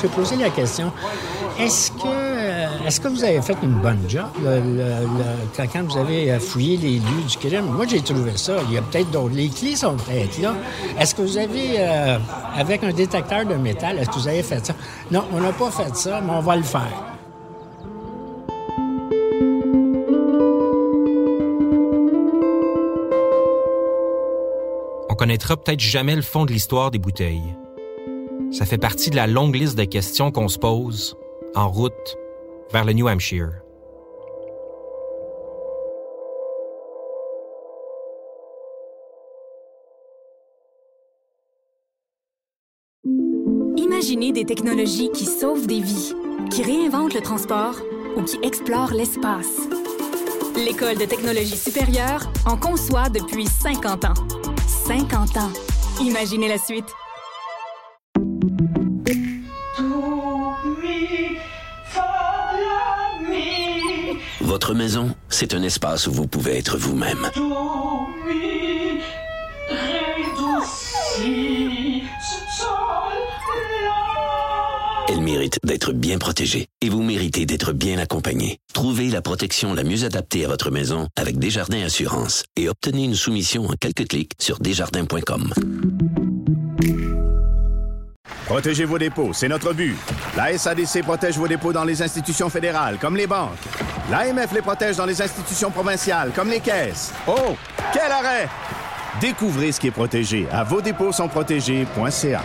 J'ai 0.00 0.06
posé 0.06 0.36
la 0.36 0.50
question 0.50 0.92
est-ce 1.58 1.90
que, 1.90 2.06
euh, 2.06 2.68
est-ce 2.86 3.00
que 3.00 3.08
vous 3.08 3.24
avez 3.24 3.42
fait 3.42 3.56
une 3.64 3.80
bonne 3.80 3.98
job 4.08 4.28
quand 5.56 5.82
vous 5.82 5.98
avez 5.98 6.38
fouillé 6.38 6.76
les 6.76 6.98
lieux 7.00 7.22
du 7.28 7.36
crime? 7.36 7.64
Moi, 7.64 7.86
j'ai 7.88 8.00
trouvé 8.00 8.36
ça. 8.36 8.58
Il 8.68 8.74
y 8.74 8.78
a 8.78 8.82
peut-être 8.82 9.10
d'autres. 9.10 9.34
Les 9.34 9.48
clés 9.48 9.74
sont 9.74 9.96
peut-être 9.96 10.40
là. 10.40 10.54
Est-ce 11.00 11.16
que 11.16 11.22
vous 11.22 11.36
avez, 11.36 11.80
euh, 11.80 12.18
avec 12.54 12.84
un 12.84 12.92
détecteur 12.92 13.44
de 13.44 13.54
métal, 13.54 13.98
est-ce 13.98 14.10
que 14.10 14.14
vous 14.14 14.28
avez 14.28 14.44
fait 14.44 14.64
ça? 14.64 14.74
Non, 15.10 15.24
on 15.32 15.40
n'a 15.40 15.50
pas 15.50 15.72
fait 15.72 15.96
ça, 15.96 16.20
mais 16.20 16.30
on 16.30 16.40
va 16.40 16.54
le 16.54 16.62
faire. 16.62 17.07
Connaîtra 25.28 25.58
peut-être 25.58 25.80
jamais 25.80 26.16
le 26.16 26.22
fond 26.22 26.46
de 26.46 26.52
l'histoire 26.52 26.90
des 26.90 26.98
bouteilles. 26.98 27.54
Ça 28.50 28.64
fait 28.64 28.78
partie 28.78 29.10
de 29.10 29.16
la 29.16 29.26
longue 29.26 29.56
liste 29.56 29.76
de 29.76 29.84
questions 29.84 30.32
qu'on 30.32 30.48
se 30.48 30.58
pose 30.58 31.18
en 31.54 31.68
route 31.68 32.16
vers 32.72 32.86
le 32.86 32.94
New 32.94 33.06
Hampshire. 33.06 33.50
Imaginez 43.76 44.32
des 44.32 44.46
technologies 44.46 45.10
qui 45.10 45.26
sauvent 45.26 45.66
des 45.66 45.80
vies, 45.80 46.14
qui 46.50 46.62
réinventent 46.62 47.12
le 47.12 47.20
transport 47.20 47.74
ou 48.16 48.22
qui 48.22 48.38
explorent 48.42 48.94
l'espace. 48.94 49.58
L'École 50.56 50.96
de 50.96 51.04
technologie 51.04 51.58
supérieure 51.58 52.32
en 52.46 52.56
conçoit 52.56 53.10
depuis 53.10 53.46
50 53.46 54.06
ans. 54.06 54.47
50 54.88 55.36
ans. 55.36 55.52
Imaginez 56.00 56.48
la 56.48 56.56
suite. 56.56 56.86
Votre 64.40 64.72
maison, 64.72 65.14
c'est 65.28 65.52
un 65.52 65.62
espace 65.62 66.06
où 66.06 66.12
vous 66.12 66.26
pouvez 66.26 66.56
être 66.56 66.78
vous-même. 66.78 67.30
Elle 75.10 75.22
mérite 75.22 75.58
d'être 75.64 75.92
bien 75.92 76.18
protégée 76.18 76.66
et 76.82 76.90
vous 76.90 77.02
méritez 77.02 77.46
d'être 77.46 77.72
bien 77.72 77.98
accompagné. 77.98 78.58
Trouvez 78.74 79.08
la 79.08 79.22
protection 79.22 79.72
la 79.72 79.82
mieux 79.82 80.04
adaptée 80.04 80.44
à 80.44 80.48
votre 80.48 80.70
maison 80.70 81.08
avec 81.16 81.38
Desjardins 81.38 81.82
Assurance 81.82 82.44
et 82.56 82.68
obtenez 82.68 83.04
une 83.04 83.14
soumission 83.14 83.64
en 83.64 83.72
quelques 83.80 84.06
clics 84.06 84.32
sur 84.38 84.58
desjardins.com. 84.58 85.54
Protégez 88.44 88.84
vos 88.84 88.98
dépôts, 88.98 89.32
c'est 89.32 89.48
notre 89.48 89.72
but. 89.72 89.96
La 90.36 90.56
SADC 90.58 91.02
protège 91.02 91.38
vos 91.38 91.48
dépôts 91.48 91.72
dans 91.72 91.84
les 91.84 92.02
institutions 92.02 92.50
fédérales, 92.50 92.98
comme 93.00 93.16
les 93.16 93.26
banques. 93.26 93.58
L'AMF 94.10 94.52
les 94.52 94.62
protège 94.62 94.96
dans 94.96 95.06
les 95.06 95.22
institutions 95.22 95.70
provinciales, 95.70 96.32
comme 96.34 96.50
les 96.50 96.60
caisses. 96.60 97.12
Oh, 97.26 97.56
quel 97.94 98.12
arrêt! 98.12 98.48
Découvrez 99.22 99.72
ce 99.72 99.80
qui 99.80 99.86
est 99.86 99.90
protégé 99.90 100.46
à 100.52 100.64
vos 100.64 100.82
dépôts 100.82 101.12
sont 101.12 101.28
protégés.ca. 101.28 102.42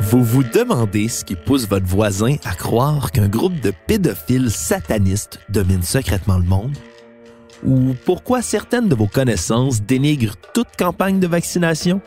Vous 0.00 0.22
vous 0.22 0.42
demandez 0.42 1.08
ce 1.08 1.24
qui 1.24 1.34
pousse 1.34 1.66
votre 1.66 1.86
voisin 1.86 2.36
à 2.44 2.54
croire 2.54 3.10
qu'un 3.10 3.28
groupe 3.28 3.58
de 3.60 3.72
pédophiles 3.86 4.50
satanistes 4.50 5.40
domine 5.48 5.82
secrètement 5.82 6.36
le 6.36 6.44
monde? 6.44 6.76
Ou 7.64 7.94
pourquoi 8.04 8.42
certaines 8.42 8.88
de 8.88 8.94
vos 8.94 9.06
connaissances 9.06 9.80
dénigrent 9.80 10.36
toute 10.52 10.76
campagne 10.78 11.20
de 11.20 11.26
vaccination? 11.26 12.02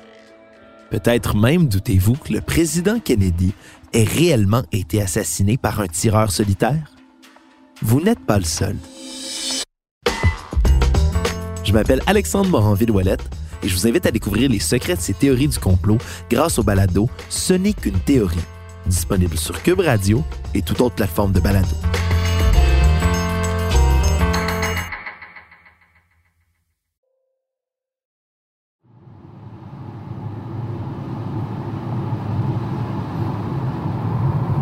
Peut-être 0.92 1.36
même 1.36 1.68
doutez-vous 1.68 2.14
que 2.14 2.34
le 2.34 2.42
président 2.42 3.00
Kennedy 3.00 3.54
ait 3.94 4.04
réellement 4.04 4.64
été 4.72 5.02
assassiné 5.02 5.58
par 5.58 5.82
un 5.82 5.88
tireur 5.88 6.32
solitaire? 6.32 6.94
Vous 7.82 8.00
n'êtes 8.00 8.26
pas 8.26 8.38
le 8.38 8.46
seul. 8.46 8.78
Je 11.64 11.74
m'appelle 11.74 12.02
Alexandre 12.08 12.50
Moranville-Ouellette 12.50 13.28
et 13.64 13.68
je 13.68 13.76
vous 13.76 13.88
invite 13.88 14.06
à 14.06 14.12
découvrir 14.12 14.50
les 14.50 14.60
secrets 14.60 14.96
de 14.96 15.02
ces 15.02 15.14
théories 15.14 15.48
du 15.48 15.60
complot 15.60 15.98
grâce 16.30 16.60
au 16.60 16.64
balado 16.64 17.10
Ce 17.30 17.54
n'est 17.54 17.74
qu'une 17.74 18.00
théorie, 18.00 18.38
disponible 18.86 19.38
sur 19.38 19.62
Cube 19.62 19.80
Radio 19.80 20.24
et 20.54 20.62
toute 20.62 20.82
autre 20.82 20.96
plateforme 20.96 21.32
de 21.32 21.40
balado. 21.40 21.76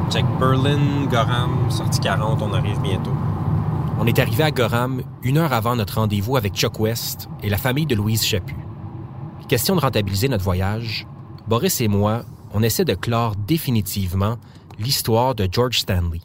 Check 0.09 0.25
Berlin, 0.39 1.05
Gorham, 1.11 1.69
sortie 1.69 1.99
40, 1.99 2.41
on 2.41 2.53
arrive 2.53 2.79
bientôt. 2.81 3.13
On 3.99 4.05
est 4.05 4.19
arrivé 4.19 4.43
à 4.43 4.51
Gorham 4.51 5.01
une 5.21 5.37
heure 5.37 5.53
avant 5.53 5.75
notre 5.75 5.95
rendez-vous 5.95 6.37
avec 6.37 6.53
Chuck 6.53 6.79
West 6.79 7.27
et 7.43 7.49
la 7.49 7.57
famille 7.57 7.85
de 7.85 7.95
Louise 7.95 8.23
Chaput. 8.23 8.66
Question 9.47 9.77
de 9.77 9.79
rentabiliser 9.79 10.27
notre 10.27 10.43
voyage, 10.43 11.07
Boris 11.47 11.79
et 11.79 11.87
moi, 11.87 12.23
on 12.53 12.61
essaie 12.61 12.83
de 12.83 12.95
clore 12.95 13.37
définitivement 13.37 14.35
l'histoire 14.77 15.35
de 15.35 15.47
George 15.49 15.79
Stanley. 15.79 16.19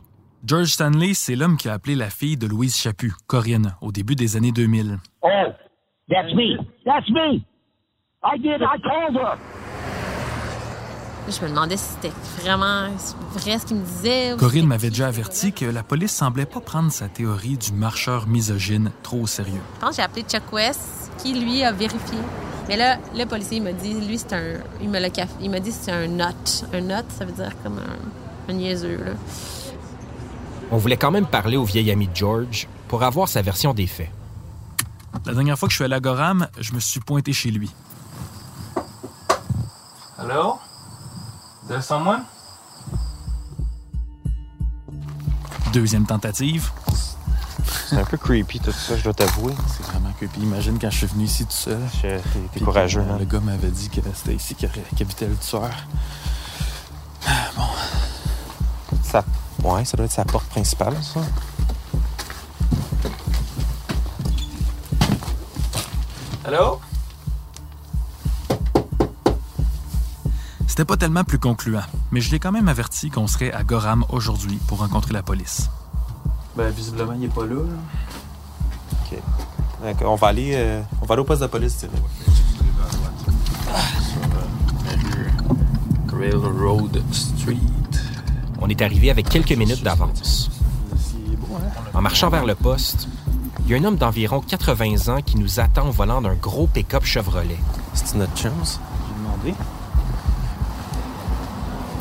George 0.45 0.67
Stanley, 0.67 1.15
c'est 1.15 1.37
l'homme 1.37 1.57
qui 1.57 1.69
a 1.69 1.75
appelé 1.75 1.95
la 1.95 2.11
fille 2.11 2.37
de 2.37 2.49
Louise 2.49 2.77
Chaput, 2.77 3.13
Corinne, 3.29 3.77
au 3.81 3.93
début 3.93 4.17
des 4.17 4.37
années 4.37 4.51
2000. 4.51 4.99
Oh, 5.23 5.29
that's 6.11 6.35
me. 6.35 6.59
That's 6.85 7.09
me. 7.11 7.45
I 8.25 8.39
did. 8.39 8.61
I 8.61 8.81
called 8.83 9.15
her. 9.15 9.39
Je 11.29 11.41
me 11.45 11.51
demandais 11.51 11.77
si 11.77 11.95
c'était 11.95 12.13
vraiment 12.43 12.89
vrai 13.35 13.57
ce 13.57 13.67
qu'il 13.67 13.77
me 13.77 13.85
disait. 13.85 14.35
Corinne 14.37 14.67
m'avait 14.67 14.91
déjà 14.91 15.07
averti 15.07 15.53
que 15.53 15.65
la 15.65 15.85
police 15.85 16.11
semblait 16.11 16.45
pas 16.45 16.61
prendre 16.61 16.91
sa 16.91 17.09
théorie 17.09 17.57
du 17.57 17.73
marcheur 17.73 18.27
misogyne 18.27 18.91
trop 19.05 19.21
au 19.21 19.27
sérieux. 19.29 19.61
Je 19.77 19.81
pense 19.81 19.91
que 19.91 19.97
j'ai 19.97 20.03
appelé 20.03 20.23
Chuck 20.23 20.53
West, 20.53 21.13
qui 21.19 21.39
lui 21.39 21.63
a 21.63 21.71
vérifié. 21.71 22.19
Mais 22.69 22.77
là, 22.77 22.99
le 23.15 23.25
policier 23.25 23.61
m'a 23.61 23.73
dit, 23.73 23.95
lui, 23.95 24.19
c'est 24.19 24.33
un. 24.33 24.61
Il 24.81 24.89
me 24.89 24.99
l'a 24.99 25.09
Il 25.41 25.51
m'a 25.51 25.61
dit 25.61 25.71
que 25.71 25.77
c'est 25.81 25.93
un 25.93 26.07
note. 26.07 26.65
Un 26.73 26.81
note, 26.81 27.07
ça 27.17 27.25
veut 27.25 27.33
dire 27.33 27.53
comme 27.63 27.79
un, 27.79 28.51
un 28.51 28.55
niaiseux, 28.55 28.99
là. 29.05 29.13
On 30.71 30.79
voulait 30.79 30.97
quand 30.97 31.11
même 31.11 31.27
parler 31.27 31.57
au 31.57 31.65
vieil 31.65 31.91
ami 31.91 32.09
de 32.09 32.17
George 32.17 32.67
pour 32.89 33.03
avoir 33.03 33.29
sa 33.29 33.43
version 33.43 33.75
des 33.75 33.87
faits. 33.87 34.11
La 35.27 35.35
dernière 35.35 35.59
fois 35.59 35.69
que 35.69 35.73
je 35.73 35.77
suis 35.77 35.85
allé 35.85 35.95
à 35.95 36.01
Gorham, 36.01 36.49
je 36.59 36.73
me 36.73 36.81
suis 36.81 37.01
pointé 37.01 37.33
chez 37.33 37.51
lui. 37.51 37.71
Vous 41.65 41.73
avez 41.73 41.83
someone? 41.83 42.25
Deuxième 45.73 46.07
tentative. 46.07 46.71
C'est 47.93 47.99
un 48.01 48.05
peu 48.07 48.17
creepy 48.17 48.59
tout 48.59 48.73
ça, 48.73 48.97
je 48.97 49.05
dois 49.05 49.13
t'avouer. 49.13 49.53
C'est 49.69 49.85
vraiment 49.85 50.11
creepy. 50.17 50.41
Imagine 50.41 50.79
quand 50.79 50.89
je 50.89 50.97
suis 50.97 51.07
venu 51.07 51.25
ici 51.25 51.45
tout 51.45 51.53
seul. 51.53 51.79
T'es 52.55 52.61
courageux, 52.61 53.01
euh, 53.03 53.13
hein? 53.13 53.19
Le 53.19 53.27
gars 53.27 53.41
m'avait 53.41 53.69
dit 53.69 53.91
que 53.91 54.01
c'était 54.15 54.35
ici 54.35 54.55
qu'habitait 54.55 55.27
le 55.27 55.37
tueur. 55.37 55.69
Ah, 57.27 57.51
Bon. 57.55 57.65
Ça... 59.03 59.23
Ouais, 59.63 59.85
ça 59.85 59.99
doit 59.99 60.07
être 60.07 60.13
sa 60.13 60.25
porte 60.25 60.47
principale, 60.47 60.97
ça. 61.03 61.21
Allô? 66.47 66.81
C'était 70.67 70.87
pas 70.87 70.97
tellement 70.97 71.25
plus 71.25 71.39
concluant, 71.39 71.83
mais 72.11 72.23
je 72.23 72.31
l'ai 72.31 72.39
quand 72.39 72.53
même 72.53 72.69
averti 72.69 73.11
qu'on 73.11 73.27
serait 73.27 73.53
à 73.53 73.63
Gorham 73.65 74.07
aujourd'hui 74.09 74.59
pour 74.67 74.79
rencontrer 74.79 75.13
la 75.13 75.23
police. 75.23 75.69
Ben, 76.57 76.71
visiblement, 76.71 77.15
il 77.15 77.25
est 77.25 77.35
pas 77.35 77.47
là. 77.47 77.57
OK. 77.61 79.19
D'accord, 79.83 80.13
on 80.13 80.17
va 80.17 80.29
aller, 80.29 80.53
euh, 80.55 80.83
on 81.01 81.07
va 81.07 81.15
aller 81.15 81.23
au 81.23 81.25
poste 81.25 81.43
de 81.43 81.47
police, 81.47 81.79
tu 81.79 81.87
Railroad 86.23 87.03
Street. 87.11 87.57
On 88.61 88.69
est 88.69 88.81
arrivé 88.81 89.11
avec 89.11 89.29
quelques 89.29 89.53
minutes 89.53 89.83
d'avance. 89.83 90.51
En 91.95 92.01
marchant 92.01 92.31
vers 92.31 92.47
le 92.47 92.55
poste, 92.55 93.09
il 93.65 93.73
y 93.73 93.75
a 93.75 93.79
un 93.79 93.85
homme 93.85 93.97
d'environ 93.97 94.41
80 94.41 95.13
ans 95.13 95.21
qui 95.21 95.37
nous 95.37 95.59
attend 95.59 95.89
au 95.89 95.91
volant 95.91 96.23
d'un 96.23 96.35
gros 96.35 96.67
pick-up 96.67 97.05
Chevrolet. 97.05 97.59
C'est 97.95 98.15
notre 98.15 98.37
chance? 98.37 98.79
J'ai 99.09 99.23
demandé. 99.23 99.55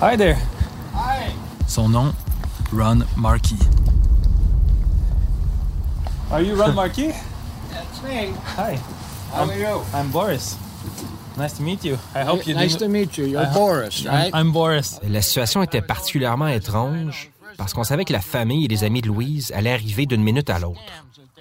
Hi 0.01 0.17
there. 0.17 0.38
Son 1.67 1.89
nom, 1.89 2.13
Ron 2.74 3.00
Markey. 3.15 3.55
Are 6.32 6.42
you 6.42 6.56
Ron 6.56 6.76
Markey? 6.76 7.12
That's 7.72 8.02
me. 8.04 8.34
Hi. 8.58 8.78
How 9.34 9.44
I'm, 9.44 9.50
are 9.50 9.58
you? 9.58 9.82
I'm 9.94 10.10
Boris. 10.12 10.58
Nice 11.38 11.54
to 11.58 11.64
meet 11.64 11.84
you. 11.84 11.98
I 12.16 12.24
hope 12.24 12.46
you 12.48 12.54
Nice 12.54 12.76
to 12.78 12.88
meet 12.88 13.18
you. 13.18 13.26
You're 13.26 13.46
I- 13.46 13.54
Boris, 13.54 14.06
I'm- 14.06 14.14
right? 14.14 14.32
I'm 14.34 14.52
Boris. 14.52 15.00
La 15.08 15.22
situation 15.22 15.64
était 15.64 15.82
particulièrement 15.82 16.48
étrange 16.48 17.32
parce 17.58 17.74
qu'on 17.74 17.84
savait 17.84 18.06
que 18.06 18.14
la 18.14 18.22
famille 18.22 18.66
et 18.66 18.68
les 18.68 18.84
amis 18.84 19.02
de 19.02 19.08
Louise 19.08 19.52
allaient 19.56 19.74
arriver 19.74 20.06
d'une 20.06 20.24
minute 20.24 20.50
à 20.50 20.60
l'autre. 20.60 20.82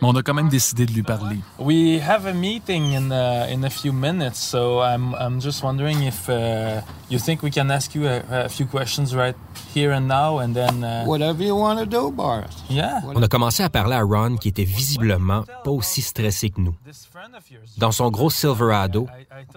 Mais 0.02 0.08
on 0.08 0.14
a 0.16 0.22
quand 0.22 0.34
même 0.34 0.48
décidé 0.48 0.86
de 0.86 0.92
lui 0.92 1.02
parler. 1.02 1.36
We 1.58 2.00
have 2.00 2.26
a 2.26 2.32
meeting 2.32 2.94
in 2.94 3.10
uh, 3.10 3.46
in 3.52 3.64
a 3.64 3.70
few 3.70 3.92
minutes, 3.92 4.38
so 4.38 4.80
I'm 4.82 5.14
I'm 5.18 5.40
just 5.40 5.62
wondering 5.62 6.02
if 6.02 6.28
uh, 6.28 6.80
you 7.10 7.18
think 7.18 7.42
we 7.42 7.50
can 7.50 7.70
ask 7.70 7.94
you 7.94 8.06
a, 8.06 8.22
a 8.44 8.48
few 8.48 8.66
questions 8.66 9.14
right 9.14 9.36
here 9.74 9.92
and 9.92 10.08
now, 10.08 10.38
and 10.38 10.54
then. 10.54 10.82
Uh, 10.82 11.04
Whatever 11.04 11.42
you 11.42 11.54
want 11.56 11.78
to 11.80 11.86
do, 11.86 12.10
Boris. 12.10 12.50
Yeah. 12.70 13.00
On 13.14 13.22
a 13.22 13.28
commencé 13.28 13.62
à 13.62 13.68
parler 13.68 13.94
à 13.96 14.02
Ron 14.02 14.36
qui 14.36 14.48
était 14.48 14.64
visiblement 14.64 15.44
pas 15.64 15.70
aussi 15.70 16.00
stressé 16.02 16.50
que 16.50 16.60
nous. 16.60 16.74
Dans 17.76 17.92
son 17.92 18.10
gros 18.10 18.30
Silverado, 18.30 19.06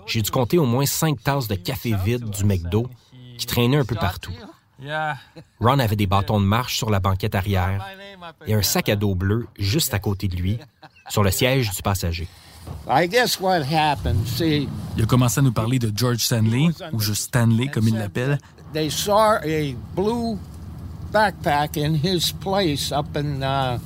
j'ai 0.08 0.22
dû 0.22 0.32
compter 0.32 0.58
au 0.58 0.66
moins 0.66 0.86
cinq 0.86 1.24
tasses 1.24 1.48
de 1.48 1.56
café 1.56 1.96
vide 2.04 2.30
du 2.30 2.44
McDo 2.44 2.88
qui 3.38 3.46
traînaient 3.46 3.78
un 3.78 3.86
peu 3.86 3.96
partout. 3.96 4.32
Yeah. 4.84 5.16
Ron 5.62 5.80
avait 5.80 5.96
des 5.96 6.08
bâtons 6.08 6.40
de 6.42 6.46
marche 6.46 6.78
sur 6.78 6.90
la 6.90 7.00
banquette 7.00 7.36
arrière 7.36 7.86
et 8.46 8.54
un 8.54 8.62
sac 8.62 8.90
à 8.90 8.96
dos 8.96 9.16
bleu 9.16 9.48
juste 9.58 9.94
à 9.94 10.00
côté 10.00 10.28
de 10.28 10.36
lui, 10.36 10.60
sur 11.10 11.24
le 11.24 11.32
siège 11.32 11.72
du 11.72 11.82
passager. 11.82 12.28
I 12.90 13.08
guess 13.08 13.40
what 13.40 13.62
happened, 13.62 14.26
see, 14.28 14.68
Il 14.98 15.04
a 15.04 15.06
commencé 15.06 15.40
à 15.40 15.42
nous 15.42 15.52
parler 15.52 15.80
de 15.80 15.92
George 15.96 16.20
Stanley, 16.20 16.70
ou 16.92 17.00
juste 17.00 17.24
Stanley 17.24 17.68
comme 17.68 17.88
il 17.88 17.96
l'appelle. 17.98 18.40
they 18.74 18.90
saw 18.90 19.38
a 19.44 19.76
blue 19.96 20.40
backpack 21.12 21.78
in 21.78 21.94
his 21.96 22.32
place 22.32 22.92
up 22.92 23.16
in 23.16 23.44
uh, 23.44 23.78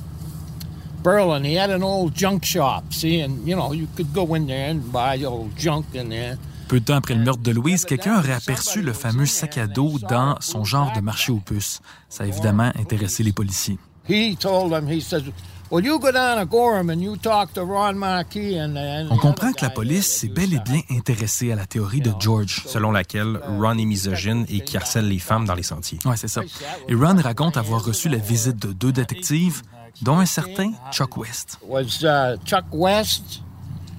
Berlin. 1.02 1.44
He 1.44 1.54
had 1.54 1.70
an 1.70 1.82
old 1.82 2.14
junk 2.14 2.44
shop, 2.44 2.92
see, 2.92 3.20
and 3.20 3.46
you 3.46 3.54
know, 3.54 3.72
you 3.72 3.86
could 3.96 4.12
go 4.14 4.34
in 4.34 4.46
there 4.46 4.70
and 4.70 4.90
buy 4.92 5.22
old 5.22 5.56
junk 5.56 5.94
in 5.94 6.08
there. 6.08 6.38
Peu 6.68 6.80
de 6.80 6.84
temps 6.84 6.96
après 6.96 7.14
le 7.14 7.24
meurtre 7.24 7.42
de 7.42 7.50
Louise, 7.50 7.86
quelqu'un 7.86 8.18
aurait 8.18 8.34
aperçu 8.34 8.82
le 8.82 8.92
fameux 8.92 9.24
sac 9.24 9.56
à 9.56 9.66
dos 9.66 9.98
dans 10.06 10.36
son 10.40 10.64
genre 10.64 10.92
de 10.94 11.00
marché 11.00 11.32
aux 11.32 11.40
puces. 11.40 11.80
Ça 12.10 12.24
a 12.24 12.26
évidemment 12.26 12.70
intéressé 12.78 13.22
les 13.22 13.32
policiers. 13.32 13.78
He 14.06 14.36
told 14.38 14.70
them, 14.72 14.86
he 14.86 15.00
says, 15.00 15.22
Well, 15.70 15.84
you 15.84 15.98
go 15.98 16.10
down 16.12 16.38
to 16.38 16.46
Gorham 16.46 16.90
and 16.90 17.00
you 17.00 17.16
talk 17.16 17.52
to 17.54 17.62
Ron 17.62 17.94
Markey 17.94 18.58
and, 18.58 18.76
and 18.76 19.08
On 19.10 19.16
comprend 19.16 19.52
que 19.52 19.62
la 19.62 19.70
police 19.70 20.06
s'est 20.06 20.28
bel 20.28 20.54
et 20.54 20.60
bien 20.60 20.80
intéressée 20.90 21.52
à 21.52 21.56
la 21.56 21.66
théorie 21.66 22.00
de 22.00 22.12
George. 22.18 22.62
Selon 22.66 22.90
laquelle 22.90 23.40
Ron 23.46 23.78
est 23.78 23.84
misogyne 23.86 24.44
et 24.48 24.60
qui 24.60 24.76
harcèle 24.76 25.08
les 25.08 25.18
femmes 25.18 25.46
dans 25.46 25.54
les 25.54 25.62
sentiers. 25.62 25.98
Ouais, 26.04 26.16
c'est 26.16 26.28
ça. 26.28 26.42
Et 26.88 26.94
Ron 26.94 27.16
raconte 27.16 27.56
avoir 27.56 27.84
reçu 27.84 28.08
la 28.08 28.18
visite 28.18 28.56
de 28.56 28.72
deux 28.72 28.92
détectives, 28.92 29.62
dont 30.00 30.18
un 30.18 30.26
certain 30.26 30.72
Chuck 30.92 31.16
West. 31.16 31.58
uh, 31.70 32.36
Chuck 32.46 32.64
West? 32.72 33.42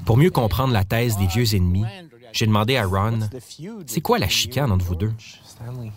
Pour 0.06 0.18
mieux 0.18 0.32
comprendre 0.32 0.74
la 0.74 0.84
thèse 0.84 1.18
des 1.18 1.28
vieux 1.28 1.56
ennemis, 1.56 1.86
j'ai 2.32 2.46
demandé 2.46 2.78
à 2.78 2.86
Ron, 2.86 3.20
c'est 3.86 4.02
quoi 4.02 4.20
la 4.20 4.28
chicane 4.28 4.72
entre 4.72 4.86
vous 4.86 4.96
deux? 4.96 5.14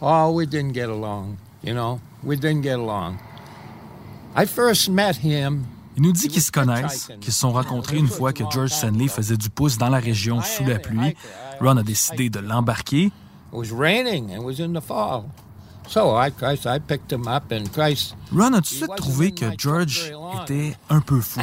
Oh, 0.00 0.32
we 0.32 0.46
didn't 0.46 0.74
get 0.74 0.88
along, 0.88 1.36
you 1.62 1.72
know? 1.72 2.00
We 2.24 2.36
didn't 2.36 2.62
get 2.62 2.74
along. 2.74 3.18
I 4.36 4.46
first 4.46 4.88
met 4.88 5.16
him. 5.22 5.64
Il 5.96 6.02
nous 6.02 6.12
dit 6.12 6.28
qu'ils 6.28 6.42
se 6.42 6.50
connaissent, 6.50 7.08
qu'ils 7.20 7.32
se 7.32 7.40
sont 7.40 7.52
rencontrés 7.52 7.98
une 7.98 8.08
fois 8.08 8.32
que 8.32 8.44
George 8.50 8.70
Stanley 8.70 9.08
faisait 9.08 9.36
du 9.36 9.50
pouce 9.50 9.76
dans 9.76 9.90
la 9.90 9.98
région 9.98 10.40
sous 10.40 10.64
la 10.64 10.78
pluie. 10.78 11.14
Ron 11.60 11.76
a 11.76 11.82
décidé 11.82 12.30
de 12.30 12.40
l'embarquer. 12.40 13.04
It 13.04 13.12
was 13.52 13.70
raining. 13.70 14.30
It 14.30 14.42
was 14.42 14.58
in 14.58 14.72
the 14.72 14.80
fall. 14.80 15.26
So 15.88 16.16
I, 16.16 16.30
Christ, 16.30 16.66
I 16.66 16.78
picked 16.78 17.12
him 17.12 17.28
up 17.28 17.52
and 17.52 17.70
Christ. 17.72 18.16
Ron 18.32 18.54
a 18.54 18.62
tout 18.62 18.62
de 18.62 18.66
suite 18.66 18.96
trouvé 18.96 19.32
que 19.32 19.46
George 19.58 20.12
était 20.42 20.74
un 20.88 21.00
peu 21.00 21.20
fou? 21.20 21.40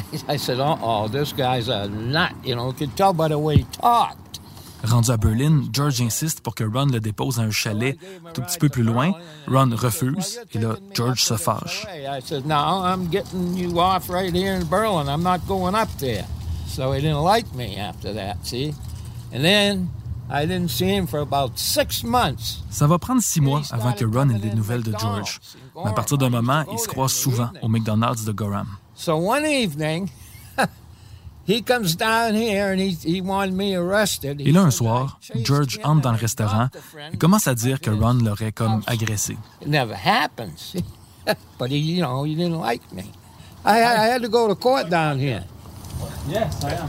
Rendu 4.84 5.12
à 5.12 5.18
Berlin, 5.18 5.64
George 5.74 6.02
insiste 6.02 6.42
pour 6.42 6.56
que 6.56 6.64
Ron 6.64 6.88
le 6.88 7.00
dépose 7.00 7.40
à 7.40 7.44
un 7.44 7.52
chalet 7.52 7.98
tout 8.34 8.42
petit 8.42 8.58
peu 8.58 8.70
plus 8.70 8.84
loin. 8.84 9.12
Ron 9.48 9.72
refuse 9.76 10.40
et 10.54 10.60
là, 10.60 10.76
George 10.94 11.22
se 11.22 11.36
fâche. 11.36 11.86
So 16.70 16.94
he 16.94 17.02
didn't 17.02 17.24
like 17.24 17.52
me 17.56 17.78
after 17.80 18.14
that. 18.14 18.38
See, 18.44 18.74
and 19.34 19.42
then 19.42 19.90
I 20.30 20.46
didn't 20.46 20.70
see 20.70 20.86
him 20.96 21.08
for 21.08 21.20
about 21.20 21.58
six 21.58 22.04
months. 22.04 22.64
Ça 22.70 22.86
va 22.86 23.00
prendre 23.00 23.22
six 23.22 23.42
mois 23.42 23.64
avant 23.72 23.92
que 23.94 24.06
Ron 24.06 24.30
ait 24.30 24.38
des 24.40 24.54
nouvelles 24.54 24.84
de 24.84 24.94
George. 24.98 25.40
Mais 25.76 25.90
à 25.90 25.94
partir 25.94 26.20
d'un 26.20 26.30
moment, 26.30 26.64
ils 26.72 26.78
se 26.78 26.88
croisent 26.88 27.16
souvent 27.16 27.50
au 27.64 27.68
McDonald's 27.68 28.24
de 28.24 28.32
Gorham. 28.32 28.68
So 28.96 29.14
one 29.16 29.46
evening, 29.46 30.10
Et 31.50 31.64
là, 34.52 34.62
un 34.62 34.72
soir, 34.72 35.20
George 35.44 35.80
entre 35.84 36.02
dans 36.02 36.12
le 36.12 36.18
restaurant 36.18 36.68
et 37.12 37.18
commence 37.18 37.48
à 37.48 37.56
dire 37.56 37.82
que 37.82 37.90
Ron 37.90 38.20
l'aurait 38.24 38.52
comme 38.52 38.82
agressé. 38.86 39.36
It 39.62 39.68
never 39.68 39.96
happened, 39.96 40.54
see? 40.58 40.84
but 41.60 41.72
he, 41.72 41.78
you 41.78 42.04
know, 42.04 42.24
he 42.24 42.36
didn't 42.36 42.62
like 42.62 42.84
me. 42.94 43.12
I, 43.66 43.82
I 43.82 44.10
had 44.12 44.22
to 44.22 44.30
go 44.30 44.48
to 44.48 44.54
court 44.54 44.90
down 44.92 45.18
here. 45.20 45.44
Yes, 46.30 46.64
I 46.64 46.74
am. 46.74 46.88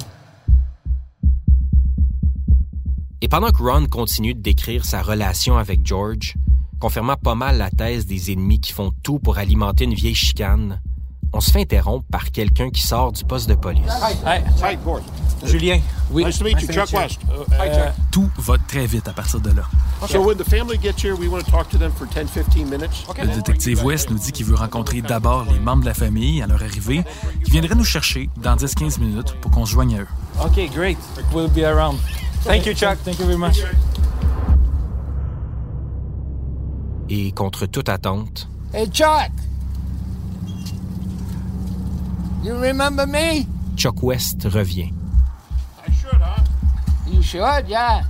Et 3.23 3.29
pendant 3.29 3.51
que 3.51 3.63
Ron 3.63 3.87
continue 3.87 4.35
de 4.35 4.41
décrire 4.41 4.85
sa 4.85 5.01
relation 5.01 5.57
avec 5.57 5.87
George, 5.87 6.35
confirmant 6.81 7.17
pas 7.17 7.35
mal 7.35 7.57
la 7.59 7.71
thèse 7.71 8.07
des 8.07 8.31
ennemis 8.31 8.61
qui 8.61 8.73
font 8.73 8.93
tout 9.03 9.19
pour 9.19 9.39
alimenter 9.39 9.85
une 9.85 9.95
vieille 9.95 10.15
chicane, 10.15 10.81
on 11.33 11.41
se 11.41 11.51
fait 11.51 11.61
interrompre 11.63 12.05
par 12.11 12.31
quelqu'un 12.31 12.71
qui 12.71 12.83
sort 12.83 13.13
du 13.13 13.25
poste 13.25 13.49
de 13.49 13.55
police. 13.55 13.83
Hey, 14.27 14.43
Hi, 14.63 14.77
Boris. 14.77 15.05
Julien. 15.45 15.81
Nice 16.13 16.39
to 16.39 16.45
meet 16.45 16.61
you, 16.61 16.69
Chuck 16.73 16.93
West. 16.93 17.21
Hi, 17.53 17.73
Chuck. 17.73 17.93
Tout 18.11 18.31
va 18.39 18.57
très 18.59 18.87
vite 18.87 19.09
à 19.09 19.13
partir 19.13 19.41
de 19.41 19.51
là. 19.51 19.63
So 20.09 20.23
when 20.23 20.37
the 20.37 20.45
family 20.45 20.79
gets 20.79 21.03
here, 21.03 21.15
we 21.15 21.29
want 21.29 21.41
to 21.45 21.51
talk 21.51 21.69
to 21.71 21.79
them 21.79 21.93
for 21.93 22.07
10, 22.07 22.27
15 22.29 22.65
minutes. 22.71 23.07
Le 23.19 23.27
détective 23.35 23.85
West 23.85 24.11
nous 24.11 24.19
dit 24.19 24.33
qu'il 24.33 24.47
veut 24.47 24.55
rencontrer 24.57 25.03
d'abord 25.03 25.45
les 25.51 25.59
membres 25.59 25.83
de 25.83 25.87
la 25.87 25.95
famille 25.95 26.43
à 26.43 26.47
leur 26.47 26.63
arrivée, 26.63 27.05
qui 27.45 27.51
viendraient 27.53 27.75
nous 27.75 27.85
chercher 27.85 28.29
dans 28.43 28.57
10-15 28.57 29.01
minutes 29.01 29.35
pour 29.41 29.51
qu'on 29.51 29.65
se 29.65 29.73
joigne 29.73 29.97
à 29.97 30.01
eux. 30.01 30.09
Okay, 30.47 30.69
great. 30.69 30.99
We'll 31.33 31.49
be 31.49 31.65
around. 31.65 31.99
Thank 32.45 32.67
you, 32.67 32.75
Chuck. 32.75 32.99
Thank 33.05 33.19
you 33.19 33.27
very 33.27 33.39
much. 33.39 33.59
Et 37.09 37.33
contre 37.33 37.67
toute 37.67 37.89
attente, 37.89 38.49
Hey, 38.73 38.89
Chuck! 38.89 39.31
You 42.43 42.55
remember 42.57 43.07
me? 43.07 43.47
Chuck 43.77 44.03
West 44.03 44.45
revient. 44.45 44.93
You 47.07 47.23
should, 47.23 47.69
yeah. 47.69 48.03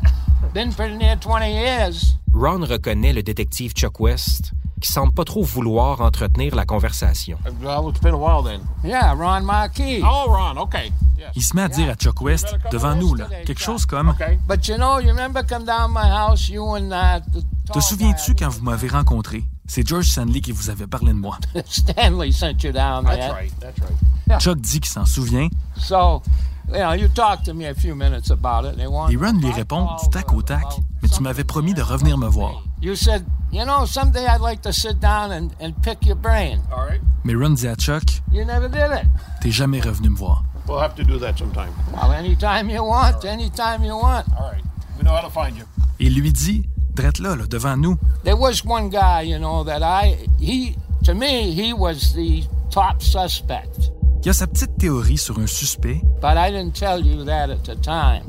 Been 0.55 0.73
pretty 0.73 0.97
near 0.97 1.17
20 1.17 1.53
years. 1.53 2.15
Ron 2.33 2.65
reconnaît 2.65 3.13
le 3.13 3.23
détective 3.23 3.73
Chuck 3.75 3.99
West, 3.99 4.53
qui 4.81 4.93
semble 4.93 5.13
pas 5.13 5.25
trop 5.25 5.43
vouloir 5.43 6.01
entretenir 6.01 6.55
la 6.55 6.65
conversation. 6.65 7.39
Well, 7.61 7.89
it's 7.89 8.01
been 8.01 8.15
a 8.15 8.19
while 8.19 8.43
then. 8.45 8.61
Yeah, 8.85 9.15
Ron 9.15 9.43
Marquis. 9.45 10.01
Oh, 10.05 10.27
Ron, 10.29 10.59
okay. 10.59 10.93
Yes. 11.19 11.33
Il 11.35 11.43
se 11.43 11.57
met 11.57 11.63
à 11.63 11.69
dire 11.69 11.91
à 11.91 11.95
Chuck 11.97 12.21
West, 12.21 12.57
devant 12.71 12.95
nous, 12.95 13.15
là, 13.15 13.27
quelque 13.45 13.61
chose 13.61 13.85
comme 13.85 14.15
But 14.49 14.69
you 14.69 14.77
know, 14.77 15.01
you 15.01 15.09
remember 15.09 15.43
come 15.43 15.65
down 15.65 15.93
my 15.93 16.09
house, 16.09 16.49
you 16.49 16.65
and 16.65 16.93
uh, 16.93 17.21
the 17.33 17.43
Te 17.73 17.81
souviens-tu 17.81 18.35
quand 18.35 18.49
vous 18.49 18.63
m'avez 18.63 18.89
rencontré? 18.89 19.45
C'est 19.67 19.87
George 19.87 20.07
Stanley 20.07 20.41
qui 20.41 20.53
vous 20.53 20.71
avait 20.71 20.87
parlé 20.87 21.09
de 21.09 21.19
moi. 21.19 21.39
Stanley 21.67 22.33
sent 22.33 22.63
you 22.63 22.73
down 22.73 23.05
there. 23.05 23.17
That's 23.17 23.33
right, 23.33 23.53
that's 23.61 23.79
right. 23.81 24.10
Chuck 24.39 24.59
dit 24.61 24.81
qu'il 24.81 24.91
s'en 24.91 25.05
souvient 25.07 25.49
So, 25.77 26.23
you 26.69 26.79
know, 26.79 26.93
you 26.93 27.09
talked 27.09 27.45
to 27.47 27.55
me 27.55 27.67
a 27.67 27.75
few 27.75 27.95
minutes 27.95 28.31
about 28.31 28.65
it. 28.65 28.73
And 28.73 28.79
they 28.79 28.87
want 28.87 29.11
et 29.13 29.17
Ron 29.17 29.41
lui 29.41 29.51
répond 29.51 29.89
du 30.03 30.09
tac 30.11 30.33
au 30.33 30.43
tac, 30.43 30.65
mais 31.03 31.09
tu 31.09 31.23
m'avais 31.23 31.45
promis 31.45 31.75
de 31.75 31.83
revenir 31.83 32.17
me 32.19 32.29
voir. 32.29 32.63
You 32.81 32.95
said, 32.95 33.25
you 33.53 33.65
know, 33.65 33.85
someday 33.87 34.27
I'd 34.27 34.41
like 34.41 34.63
to 34.63 34.73
sit 34.73 35.01
down 35.01 35.33
and, 35.33 35.51
and 35.61 35.73
pick 35.83 36.07
your 36.07 36.17
brain. 36.17 36.61
All 36.73 36.87
right. 36.87 37.01
Mais 37.25 37.35
Ron 37.35 37.51
dit 37.51 37.67
à 37.69 37.75
Chuck, 37.77 38.05
You 38.33 38.45
never 38.45 38.69
did 38.69 38.91
it. 38.93 39.07
t'es 39.41 39.51
jamais 39.51 39.81
revenu 39.81 40.11
me 40.11 40.17
voir. 40.17 40.45
We'll 40.69 40.79
have 40.81 40.95
to 40.95 41.03
do 41.03 41.19
that 41.19 41.37
sometime. 41.37 41.73
Well, 41.93 42.13
anytime 42.13 42.71
you 42.71 42.85
want, 42.85 43.25
anytime 43.25 43.83
you 43.83 43.97
want. 43.97 44.27
All 44.39 44.51
right. 44.53 44.63
We 44.97 45.03
know 45.05 45.13
how 45.15 45.23
to 45.23 45.31
find 45.31 45.57
you. 45.57 45.65
Et 45.99 46.07
il 46.07 46.15
lui 46.15 46.33
dit, 46.33 46.65
drette 46.95 47.19
là, 47.19 47.35
là, 47.35 47.47
devant 47.47 47.77
nous. 47.77 47.97
There 48.23 48.37
was 48.37 48.65
one 48.65 48.89
guy, 48.89 49.23
you 49.23 49.39
know, 49.39 49.65
that 49.65 49.83
I, 49.83 50.17
he, 50.39 50.77
to 51.05 51.15
me, 51.15 51.51
he 51.53 51.73
was 51.73 52.13
the 52.15 52.45
top 52.71 53.03
suspect. 53.03 53.91
Il 54.23 54.29
a 54.29 54.33
sa 54.35 54.47
petite 54.47 54.77
théorie 54.77 55.17
sur 55.17 55.39
un 55.39 55.47
suspect, 55.47 56.01
But 56.21 56.37
I 56.37 56.51
didn't 56.51 56.73
tell 56.75 57.05
you 57.05 57.25
that 57.25 57.51
at 57.51 57.63
the 57.65 57.81
time. 57.81 58.23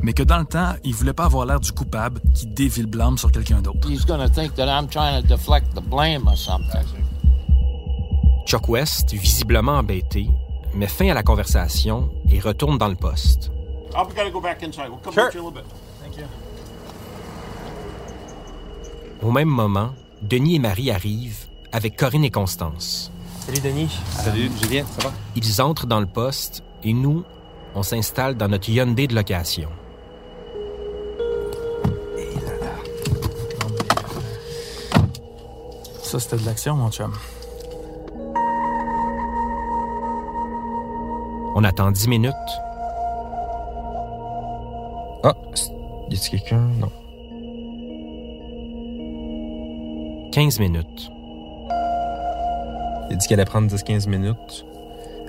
mais 0.00 0.12
que 0.12 0.22
dans 0.22 0.38
le 0.38 0.44
temps, 0.44 0.74
il 0.84 0.94
voulait 0.94 1.12
pas 1.12 1.24
avoir 1.24 1.46
l'air 1.46 1.60
du 1.60 1.72
coupable 1.72 2.20
qui 2.34 2.46
dévie 2.46 2.82
le 2.82 2.86
blâme 2.88 3.18
sur 3.18 3.30
quelqu'un 3.30 3.60
d'autre. 3.60 3.88
He's 3.90 4.04
going 4.04 4.18
to 4.18 4.28
think 4.28 4.54
that 4.54 4.66
I'm 4.66 4.88
trying 4.88 5.20
to 5.20 5.26
deflect 5.26 5.74
the 5.74 5.80
blame 5.82 6.26
or 6.28 6.36
something. 6.36 6.86
Chuck 8.46 8.68
West, 8.68 9.12
visiblement 9.12 9.78
embêté, 9.78 10.28
met 10.74 10.86
fin 10.88 11.08
à 11.10 11.14
la 11.14 11.22
conversation 11.22 12.10
et 12.30 12.38
retourne 12.40 12.78
dans 12.78 12.88
le 12.88 12.96
poste. 12.96 13.50
We 13.94 14.14
got 14.16 14.24
to 14.24 14.30
go 14.32 14.40
back 14.40 14.62
inside. 14.62 14.88
We'll 14.88 14.98
come 15.02 15.12
Sure. 15.12 15.24
back 15.24 15.32
to 15.32 15.38
you 15.38 15.44
in 15.44 15.46
a 15.46 15.50
little 15.50 15.62
bit. 15.62 15.74
Thank 16.02 16.16
you. 16.18 16.24
Au 19.22 19.30
même 19.30 19.48
moment, 19.48 19.90
Denis 20.22 20.56
et 20.56 20.58
Marie 20.58 20.90
arrivent 20.90 21.46
avec 21.72 21.96
Corinne 21.96 22.24
et 22.24 22.30
Constance. 22.30 23.10
Salut 23.44 23.60
Denis. 23.60 23.98
Salut, 24.08 24.50
Julien, 24.62 24.84
ça 24.84 25.08
va? 25.08 25.14
Ils 25.34 25.60
entrent 25.60 25.88
dans 25.88 25.98
le 25.98 26.06
poste 26.06 26.62
et 26.84 26.92
nous, 26.92 27.24
on 27.74 27.82
s'installe 27.82 28.36
dans 28.36 28.46
notre 28.46 28.70
Hyundai 28.70 29.08
de 29.08 29.16
location. 29.16 29.68
Ça, 36.04 36.20
c'était 36.20 36.36
de 36.36 36.46
l'action, 36.46 36.76
mon 36.76 36.88
chum. 36.92 37.12
On 41.56 41.64
attend 41.64 41.90
10 41.90 42.06
minutes. 42.06 42.34
Ah, 45.24 45.34
y 46.10 46.14
a-t-il 46.14 46.30
quelqu'un? 46.30 46.68
Non. 46.78 46.92
15 50.30 50.60
minutes. 50.60 51.10
Il 53.12 53.16
a 53.16 53.18
dit 53.18 53.26
qu'il 53.26 53.34
allait 53.34 53.44
prendre 53.44 53.70
10-15 53.70 54.08
minutes 54.08 54.64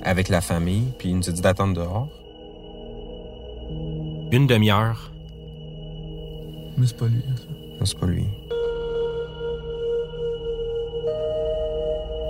avec 0.04 0.30
la 0.30 0.40
famille, 0.40 0.86
puis 0.98 1.10
il 1.10 1.18
nous 1.18 1.30
a 1.30 1.34
dit 1.34 1.42
d'attendre 1.42 1.74
dehors. 1.74 2.08
Une 4.32 4.48
demi-heure. 4.48 5.12
Mais 6.78 6.88
c'est 6.88 6.96
pas 6.96 7.08
lui. 7.08 7.22
Non, 7.78 7.86
c'est 7.86 8.00
pas 8.00 8.06
lui. 8.06 8.26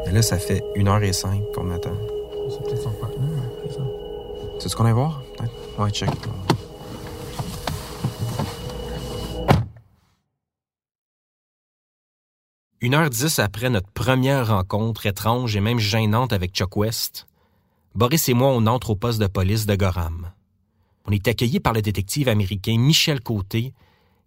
Mais 0.07 0.11
là, 0.11 0.23
ça 0.23 0.39
fait 0.39 0.63
1h05 0.75 1.51
qu'on 1.53 1.69
attend. 1.69 1.91
C'est 2.49 2.63
peut-être 2.63 2.81
son 2.81 2.91
partenaire, 2.93 3.43
c'est 3.67 3.73
ça. 3.73 3.83
C'est 4.57 4.69
ce 4.69 4.75
qu'on 4.75 4.85
va 4.85 4.93
voir? 4.93 5.21
Peut-être? 5.37 5.53
Ouais, 5.77 5.91
check. 5.91 6.09
Une 12.83 12.95
heure 12.95 13.09
dix 13.09 13.39
après 13.39 13.69
notre 13.69 13.89
première 13.91 14.49
rencontre 14.49 15.05
étrange 15.05 15.55
et 15.55 15.61
même 15.61 15.79
gênante 15.79 16.33
avec 16.33 16.51
Chuck 16.51 16.75
West, 16.75 17.27
Boris 17.95 18.27
et 18.27 18.33
moi, 18.33 18.49
on 18.49 18.67
entre 18.67 18.89
au 18.89 18.95
poste 18.97 19.21
de 19.21 19.27
police 19.27 19.65
de 19.65 19.77
Gorham. 19.77 20.33
On 21.05 21.13
est 21.13 21.29
accueillis 21.29 21.61
par 21.61 21.71
le 21.71 21.81
détective 21.81 22.27
américain 22.27 22.77
Michel 22.77 23.21
Côté, 23.21 23.73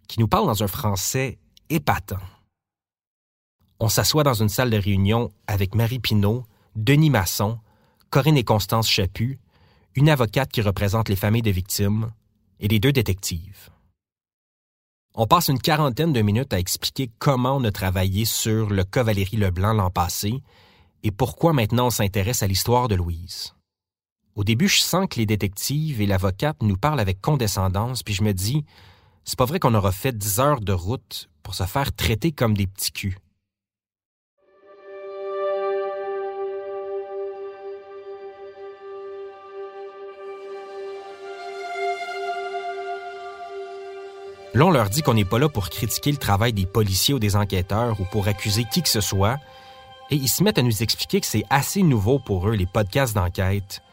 qui 0.07 0.19
nous 0.19 0.27
parle 0.27 0.47
dans 0.47 0.63
un 0.63 0.67
français 0.67 1.37
épatant. 1.69 2.17
On 3.79 3.89
s'assoit 3.89 4.23
dans 4.23 4.41
une 4.41 4.49
salle 4.49 4.71
de 4.71 4.77
réunion 4.77 5.31
avec 5.45 5.75
Marie 5.75 5.99
Pinault, 5.99 6.43
Denis 6.75 7.11
Masson, 7.11 7.59
Corinne 8.09 8.37
et 8.37 8.43
Constance 8.43 8.89
Chaput, 8.89 9.37
une 9.93 10.09
avocate 10.09 10.51
qui 10.51 10.61
représente 10.63 11.09
les 11.09 11.15
familles 11.15 11.43
de 11.43 11.51
victimes, 11.51 12.11
et 12.59 12.67
les 12.67 12.79
deux 12.79 12.91
détectives. 12.91 13.69
On 15.19 15.25
passe 15.25 15.47
une 15.47 15.57
quarantaine 15.57 16.13
de 16.13 16.21
minutes 16.21 16.53
à 16.53 16.59
expliquer 16.59 17.09
comment 17.17 17.57
on 17.57 17.63
a 17.63 17.71
travaillé 17.71 18.23
sur 18.23 18.69
le 18.69 18.83
cas 18.83 19.01
Valérie 19.01 19.37
Leblanc 19.37 19.73
l'an 19.73 19.89
passé 19.89 20.43
et 21.01 21.09
pourquoi 21.09 21.53
maintenant 21.53 21.87
on 21.87 21.89
s'intéresse 21.89 22.43
à 22.43 22.47
l'histoire 22.47 22.87
de 22.87 22.93
Louise. 22.93 23.55
Au 24.35 24.43
début, 24.43 24.67
je 24.67 24.79
sens 24.79 25.07
que 25.09 25.15
les 25.15 25.25
détectives 25.25 26.01
et 26.01 26.05
l'avocate 26.05 26.61
nous 26.61 26.77
parlent 26.77 26.99
avec 26.99 27.19
condescendance, 27.19 28.03
puis 28.03 28.13
je 28.13 28.21
me 28.21 28.31
dis, 28.31 28.63
c'est 29.23 29.39
pas 29.39 29.45
vrai 29.45 29.57
qu'on 29.57 29.73
aura 29.73 29.91
fait 29.91 30.15
dix 30.15 30.39
heures 30.39 30.61
de 30.61 30.73
route 30.73 31.31
pour 31.41 31.55
se 31.55 31.63
faire 31.63 31.95
traiter 31.95 32.31
comme 32.31 32.55
des 32.55 32.67
petits 32.67 32.91
culs. 32.91 33.17
Là, 44.57 44.65
on 44.65 44.71
leur 44.71 44.89
dit 44.89 45.03
qu'on 45.03 45.13
n'est 45.13 45.23
pas 45.23 45.37
là 45.37 45.49
pour 45.49 45.69
critiquer 45.69 46.09
le 46.09 46.17
travail 46.17 46.51
des 46.51 46.65
policiers 46.65 47.13
ou 47.13 47.19
des 47.19 47.35
enquêteurs 47.35 48.01
ou 48.01 48.05
pour 48.05 48.27
accuser 48.27 48.63
qui 48.63 48.81
que 48.81 48.89
ce 48.89 49.01
soit, 49.01 49.37
et 50.09 50.15
ils 50.15 50.27
se 50.27 50.41
mettent 50.41 50.57
à 50.57 50.63
nous 50.63 50.81
expliquer 50.81 51.21
que 51.21 51.27
c'est 51.27 51.43
assez 51.51 51.83
nouveau 51.83 52.17
pour 52.17 52.49
eux, 52.49 52.55
les 52.55 52.65
podcasts 52.65 53.13
d'enquête, 53.13 53.83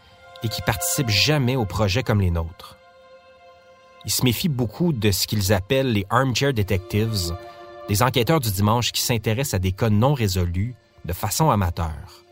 et 0.43 0.49
qu'ils 0.49 0.65
participent 0.65 1.11
jamais 1.11 1.55
aux 1.55 1.67
projets 1.67 2.03
comme 2.03 2.23
les 2.23 2.31
nôtres. 2.31 2.79
Ils 4.07 4.11
se 4.11 4.25
méfient 4.25 4.49
beaucoup 4.49 4.95
de 4.95 5.11
ce 5.11 5.27
qu'ils 5.27 5.53
appellent 5.53 5.93
les 5.93 6.07
armchair 6.09 6.55
detectives, 6.55 7.37
des 7.87 8.03
enquêteurs 8.03 8.41
du 8.41 8.51
dimanche 8.51 8.91
qui 8.91 9.03
s'intéressent 9.03 9.53
à 9.53 9.59
des 9.59 9.73
cas 9.73 9.91
non 9.91 10.15
résolus 10.15 10.75
de 11.05 11.13
façon 11.13 11.51
amateur. 11.51 12.25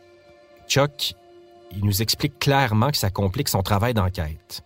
Chuck, 0.69 1.17
il 1.71 1.85
nous 1.85 2.01
explique 2.01 2.39
clairement 2.39 2.93
que 2.93 2.97
ça 2.97 3.11
complique 3.11 3.51
son 3.51 3.63
travail 3.63 3.93
d'enquête. 3.93 4.65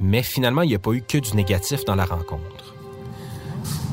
Mais 0.00 0.22
finalement, 0.22 0.62
il 0.62 0.68
n'y 0.68 0.74
a 0.74 0.78
pas 0.78 0.92
eu 0.92 1.02
que 1.02 1.18
du 1.18 1.34
négatif 1.34 1.84
dans 1.84 1.94
la 1.94 2.04
rencontre. 2.04 2.74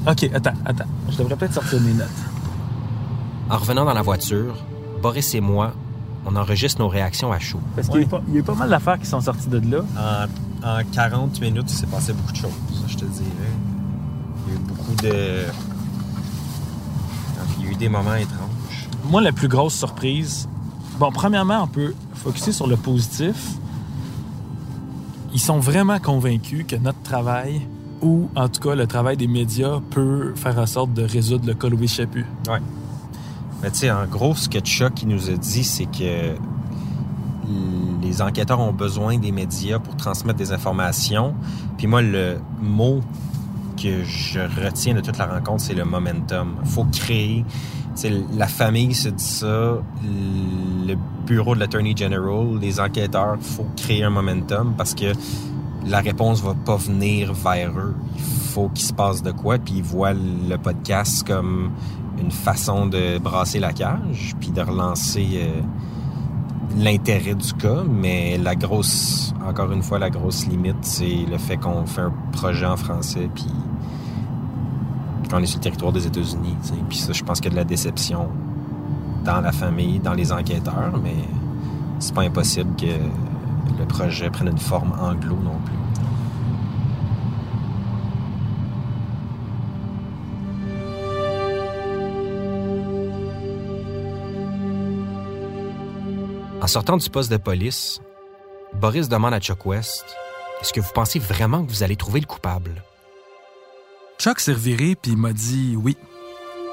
OK, 0.08 0.30
attends, 0.34 0.54
attends. 0.65 0.86
Je 1.10 1.18
devrais 1.18 1.36
peut-être 1.36 1.54
sortir 1.54 1.82
mes 1.82 1.94
notes. 1.94 2.08
En 3.50 3.58
revenant 3.58 3.86
dans 3.86 3.94
la 3.94 4.02
voiture, 4.04 4.56
Boris 5.02 5.34
et 5.36 5.41
moi, 5.41 5.74
on 6.26 6.36
enregistre 6.36 6.80
nos 6.82 6.88
réactions 6.89 7.32
à 7.32 7.39
chaud. 7.39 7.60
Parce 7.76 7.88
qu'il 7.88 7.98
y 7.98 8.04
a 8.04 8.06
eu 8.06 8.10
pas- 8.10 8.22
il 8.28 8.36
y, 8.36 8.39
a 8.39 8.44
pas 8.44 8.54
mal 8.56 8.70
d'affaires 8.70 9.00
qui 9.00 9.06
sont 9.08 9.22
sorties 9.22 9.48
de 9.50 9.60
là. 9.72 9.84
En, 10.63 10.68
en 10.80 10.84
40 10.91 11.41
minutes, 11.41 11.72
il 11.72 11.76
s'est 11.76 11.86
passé 11.88 12.13
beaucoup 12.13 12.32
de 12.32 12.38
choses, 12.38 12.52
je 12.88 12.96
te 12.98 13.06
dirais. 13.06 13.26
Il 14.48 14.54
y 14.54 14.56
a 14.56 14.60
eu 14.60 14.63
beaucoup 14.63 14.96
de. 15.02 15.46
Il 17.60 17.65
y 17.65 17.68
a 17.68 17.72
eu 17.72 17.76
des 17.76 17.89
moments 17.89 18.15
étranges. 18.15 18.89
Moi, 19.10 19.22
la 19.22 19.32
plus 19.32 19.48
grosse 19.48 19.74
surprise, 19.76 20.48
bon, 21.00 21.12
premièrement, 21.12 21.63
on 21.63 21.68
peut 21.68 21.94
focuser 22.15 22.52
sur 22.52 22.68
le 22.68 22.78
positif. 22.78 23.36
Ils 25.36 25.41
sont 25.41 25.60
vraiment 25.60 26.00
convaincus 26.00 26.63
que 26.65 26.78
notre 26.78 27.02
travail, 27.02 27.67
ou 28.02 28.30
en 28.38 28.48
tout 28.48 28.62
cas 28.62 28.74
le 28.74 28.88
travail 28.88 29.17
des 29.17 29.28
médias, 29.28 29.82
peut 29.89 30.34
faire 30.34 30.58
en 30.58 30.65
sorte 30.65 30.93
de 30.93 31.04
résoudre 31.04 31.45
le 31.45 31.54
cas 31.54 31.67
Louis 31.67 31.89
Chaput. 31.89 32.26
Ouais. 32.48 32.62
Mais 33.62 33.69
tu 33.69 33.80
sais, 33.80 33.91
en 33.91 34.06
gros, 34.06 34.34
ce 34.34 34.48
que 34.48 34.60
Chuck 34.60 35.02
il 35.02 35.10
nous 35.10 35.30
a 35.30 35.34
dit, 35.34 35.65
c'est 35.65 35.88
que 35.88 36.38
les 38.02 38.21
enquêteurs 38.21 38.62
ont 38.62 38.71
besoin 38.71 39.17
des 39.17 39.34
médias 39.34 39.78
pour 39.78 39.98
transmettre 39.98 40.39
des 40.39 40.54
informations. 40.54 41.36
Puis 41.78 41.88
moi, 41.88 42.02
le 42.02 42.38
mot 42.62 43.02
que 43.76 44.06
je 44.06 44.39
retiens 44.39 44.93
de 44.93 45.02
toute 45.02 45.17
la 45.17 45.26
rencontre, 45.26 45.63
c'est 45.63 45.74
le 45.74 45.84
momentum. 45.84 46.56
faut 46.63 46.86
créer. 46.86 47.43
La 48.34 48.47
famille 48.47 48.93
se 48.93 49.10
dit 49.10 49.23
ça, 49.23 49.77
le 50.03 50.95
bureau 51.25 51.55
de 51.55 51.62
l'Attorney 51.62 51.95
General, 51.95 52.45
les 52.60 52.79
enquêteurs, 52.79 53.38
faut 53.39 53.65
créer 53.77 54.03
un 54.03 54.10
momentum 54.10 54.73
parce 54.77 54.93
que 54.93 55.13
la 55.86 56.01
réponse 56.01 56.41
va 56.41 56.53
pas 56.53 56.75
venir 56.75 57.34
vers 57.34 57.71
eux. 57.77 57.95
Il 58.15 58.21
faut 58.21 58.69
qu'il 58.69 58.86
se 58.86 58.93
passe 58.93 59.23
de 59.23 59.31
quoi, 59.31 59.58
puis 59.60 59.75
ils 59.77 59.84
voient 59.84 60.13
le 60.13 60.58
podcast 60.58 61.25
comme 61.25 61.71
une 62.19 62.31
façon 62.31 62.88
de 62.88 63.17
brasser 63.17 63.60
la 63.60 63.71
cage, 63.71 64.36
puis 64.39 64.51
de 64.51 64.62
relancer 64.62 65.27
euh, 65.36 65.62
l'intérêt 66.77 67.36
du 67.36 67.53
cas. 67.53 67.84
Mais 67.89 68.38
la 68.38 68.55
grosse, 68.55 69.34
encore 69.45 69.71
une 69.71 69.84
fois, 69.84 69.99
la 69.99 70.10
grosse 70.10 70.47
limite, 70.47 70.77
c'est 70.81 71.25
le 71.29 71.38
fait 71.38 71.58
qu'on 71.58 71.86
fait 71.86 72.01
un 72.01 72.13
projet 72.31 72.65
en 72.65 72.77
français, 72.77 73.29
puis 73.34 73.45
qu'on 75.29 75.41
est 75.41 75.45
sur 75.45 75.59
le 75.59 75.63
territoire 75.63 75.91
des 75.91 76.05
États-Unis. 76.07 76.55
Puis 76.89 76.97
ça, 76.97 77.13
je 77.13 77.23
pense 77.23 77.39
qu'il 77.39 77.45
y 77.45 77.49
a 77.49 77.51
de 77.51 77.55
la 77.55 77.63
déception 77.63 78.29
dans 79.23 79.41
la 79.41 79.51
famille, 79.51 79.99
dans 79.99 80.13
les 80.13 80.31
enquêteurs, 80.31 80.99
mais 81.03 81.15
c'est 81.99 82.13
pas 82.13 82.21
impossible 82.21 82.75
que 82.75 82.85
le 83.79 83.85
projet 83.85 84.29
prenne 84.29 84.49
une 84.49 84.57
forme 84.57 84.93
anglo 85.01 85.35
non 85.35 85.59
plus. 85.65 85.75
En 96.61 96.67
sortant 96.67 96.97
du 96.97 97.09
poste 97.11 97.31
de 97.31 97.38
police, 97.38 98.01
Boris 98.73 99.07
demande 99.07 99.33
à 99.33 99.39
Chuck 99.39 99.65
West 99.65 100.03
Est-ce 100.61 100.73
que 100.73 100.81
vous 100.81 100.91
pensez 100.93 101.19
vraiment 101.19 101.63
que 101.63 101.69
vous 101.69 101.83
allez 101.83 101.95
trouver 101.95 102.19
le 102.19 102.25
coupable 102.25 102.81
Chuck 104.17 104.39
s'est 104.39 104.54
reviré 104.54 104.95
puis 104.95 105.15
m'a 105.15 105.34
dit 105.34 105.75
oui, 105.75 105.97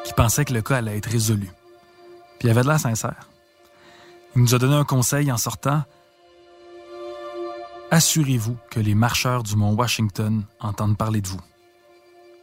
qu'il 0.04 0.14
pensait 0.14 0.44
que 0.44 0.54
le 0.54 0.62
cas 0.62 0.78
allait 0.78 0.96
être 0.96 1.10
résolu. 1.10 1.50
Puis 2.38 2.48
il 2.48 2.50
avait 2.50 2.62
de 2.62 2.68
l'air 2.68 2.80
sincère. 2.80 3.28
Il 4.34 4.42
nous 4.42 4.54
a 4.54 4.58
donné 4.58 4.74
un 4.74 4.84
conseil 4.84 5.30
en 5.30 5.36
sortant. 5.36 5.82
Assurez-vous 7.90 8.56
que 8.70 8.80
les 8.80 8.94
marcheurs 8.94 9.42
du 9.42 9.54
mont 9.54 9.74
Washington 9.74 10.44
entendent 10.60 10.96
parler 10.96 11.20
de 11.20 11.28
vous, 11.28 11.40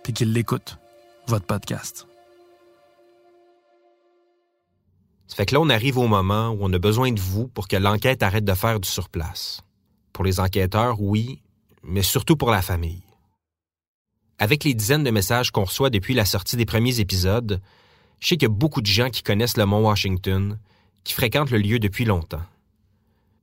puis 0.03 0.13
qu'ils 0.13 0.31
l'écoutent, 0.31 0.77
votre 1.25 1.45
podcast. 1.45 2.05
Ça 5.27 5.35
fait 5.35 5.45
que 5.47 5.55
là, 5.55 5.61
on 5.61 5.69
arrive 5.69 5.97
au 5.97 6.07
moment 6.07 6.49
où 6.49 6.57
on 6.61 6.73
a 6.73 6.79
besoin 6.79 7.11
de 7.11 7.19
vous 7.19 7.47
pour 7.47 7.67
que 7.67 7.75
l'enquête 7.75 8.21
arrête 8.23 8.45
de 8.45 8.53
faire 8.53 8.79
du 8.79 8.89
surplace. 8.89 9.61
Pour 10.13 10.23
les 10.23 10.39
enquêteurs, 10.39 11.01
oui, 11.01 11.41
mais 11.83 12.01
surtout 12.03 12.35
pour 12.35 12.51
la 12.51 12.61
famille. 12.61 13.03
Avec 14.39 14.63
les 14.63 14.73
dizaines 14.73 15.03
de 15.03 15.11
messages 15.11 15.51
qu'on 15.51 15.65
reçoit 15.65 15.89
depuis 15.89 16.13
la 16.13 16.23
sortie 16.23 16.55
des 16.55 16.65
premiers 16.65 17.01
épisodes, 17.01 17.61
je 18.21 18.27
sais 18.27 18.37
qu'il 18.37 18.47
y 18.47 18.51
a 18.51 18.53
beaucoup 18.53 18.81
de 18.81 18.87
gens 18.87 19.09
qui 19.09 19.21
connaissent 19.21 19.57
le 19.57 19.65
Mont 19.65 19.85
Washington, 19.85 20.57
qui 21.03 21.13
fréquentent 21.13 21.51
le 21.51 21.57
lieu 21.57 21.77
depuis 21.77 22.05
longtemps. 22.05 22.43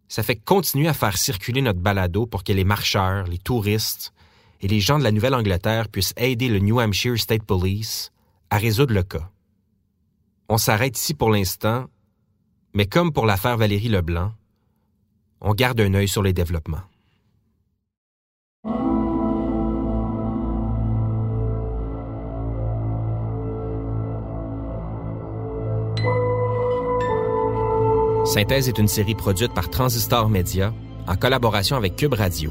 Ça 0.08 0.22
fait 0.22 0.36
continuer 0.36 0.88
à 0.88 0.94
faire 0.94 1.18
circuler 1.18 1.60
notre 1.60 1.80
balado 1.80 2.24
pour 2.26 2.44
que 2.44 2.52
les 2.52 2.64
marcheurs, 2.64 3.26
les 3.26 3.38
touristes 3.38 4.14
et 4.62 4.68
les 4.68 4.80
gens 4.80 4.98
de 4.98 5.04
la 5.04 5.12
Nouvelle-Angleterre 5.12 5.88
puissent 5.88 6.14
aider 6.16 6.48
le 6.48 6.60
New 6.60 6.80
Hampshire 6.80 7.18
State 7.18 7.42
Police 7.42 8.10
à 8.48 8.56
résoudre 8.56 8.94
le 8.94 9.02
cas. 9.02 9.30
On 10.48 10.56
s'arrête 10.56 10.96
ici 10.96 11.12
pour 11.12 11.30
l'instant, 11.30 11.86
mais 12.72 12.86
comme 12.86 13.12
pour 13.12 13.26
l'affaire 13.26 13.58
Valérie 13.58 13.88
Leblanc, 13.88 14.32
on 15.42 15.52
garde 15.52 15.80
un 15.80 15.92
œil 15.92 16.08
sur 16.08 16.22
les 16.22 16.32
développements. 16.32 16.84
Synthèse 28.26 28.68
est 28.68 28.78
une 28.78 28.88
série 28.88 29.14
produite 29.14 29.54
par 29.54 29.70
Transistor 29.70 30.28
Media 30.28 30.74
en 31.06 31.14
collaboration 31.14 31.76
avec 31.76 31.94
Cube 31.94 32.14
Radio. 32.14 32.50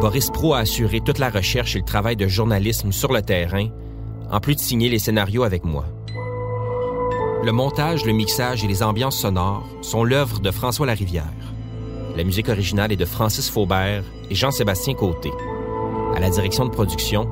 Boris 0.00 0.30
Pro 0.30 0.54
a 0.54 0.58
assuré 0.58 1.00
toute 1.00 1.18
la 1.18 1.30
recherche 1.30 1.76
et 1.76 1.78
le 1.78 1.84
travail 1.84 2.16
de 2.16 2.26
journalisme 2.26 2.90
sur 2.90 3.12
le 3.12 3.22
terrain, 3.22 3.68
en 4.28 4.40
plus 4.40 4.56
de 4.56 4.60
signer 4.60 4.88
les 4.88 4.98
scénarios 4.98 5.44
avec 5.44 5.64
moi. 5.64 5.84
Le 7.44 7.52
montage, 7.52 8.04
le 8.04 8.12
mixage 8.12 8.64
et 8.64 8.66
les 8.66 8.82
ambiances 8.82 9.18
sonores 9.18 9.68
sont 9.80 10.02
l'œuvre 10.02 10.40
de 10.40 10.50
François 10.50 10.86
Larivière. 10.86 11.24
La 12.16 12.24
musique 12.24 12.48
originale 12.48 12.90
est 12.90 12.96
de 12.96 13.04
Francis 13.04 13.48
Faubert 13.48 14.02
et 14.28 14.34
Jean-Sébastien 14.34 14.94
Côté. 14.94 15.30
À 16.16 16.18
la 16.18 16.30
direction 16.30 16.64
de 16.64 16.70
production, 16.70 17.28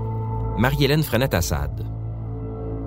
Marie-Hélène 0.57 1.03
Frenette-Assad. 1.03 1.96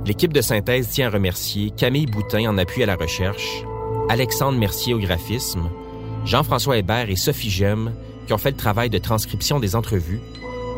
L'équipe 0.06 0.34
de 0.34 0.42
synthèse 0.42 0.90
tient 0.90 1.08
à 1.08 1.12
remercier 1.12 1.72
Camille 1.72 2.06
Boutin 2.06 2.50
en 2.50 2.58
appui 2.58 2.84
à 2.84 2.86
la 2.86 2.96
recherche, 2.96 3.64
Alexandre 4.10 4.58
Mercier 4.58 4.94
au 4.94 5.00
graphisme, 5.00 5.70
Jean-François 6.26 6.78
Hébert 6.78 7.10
et 7.10 7.16
Sophie 7.16 7.50
Gemme 7.50 7.94
qui 8.30 8.34
ont 8.34 8.38
fait 8.38 8.52
le 8.52 8.58
travail 8.58 8.92
de 8.92 9.00
transcription 9.00 9.60
des 9.60 9.76
entrevues, 9.76 10.22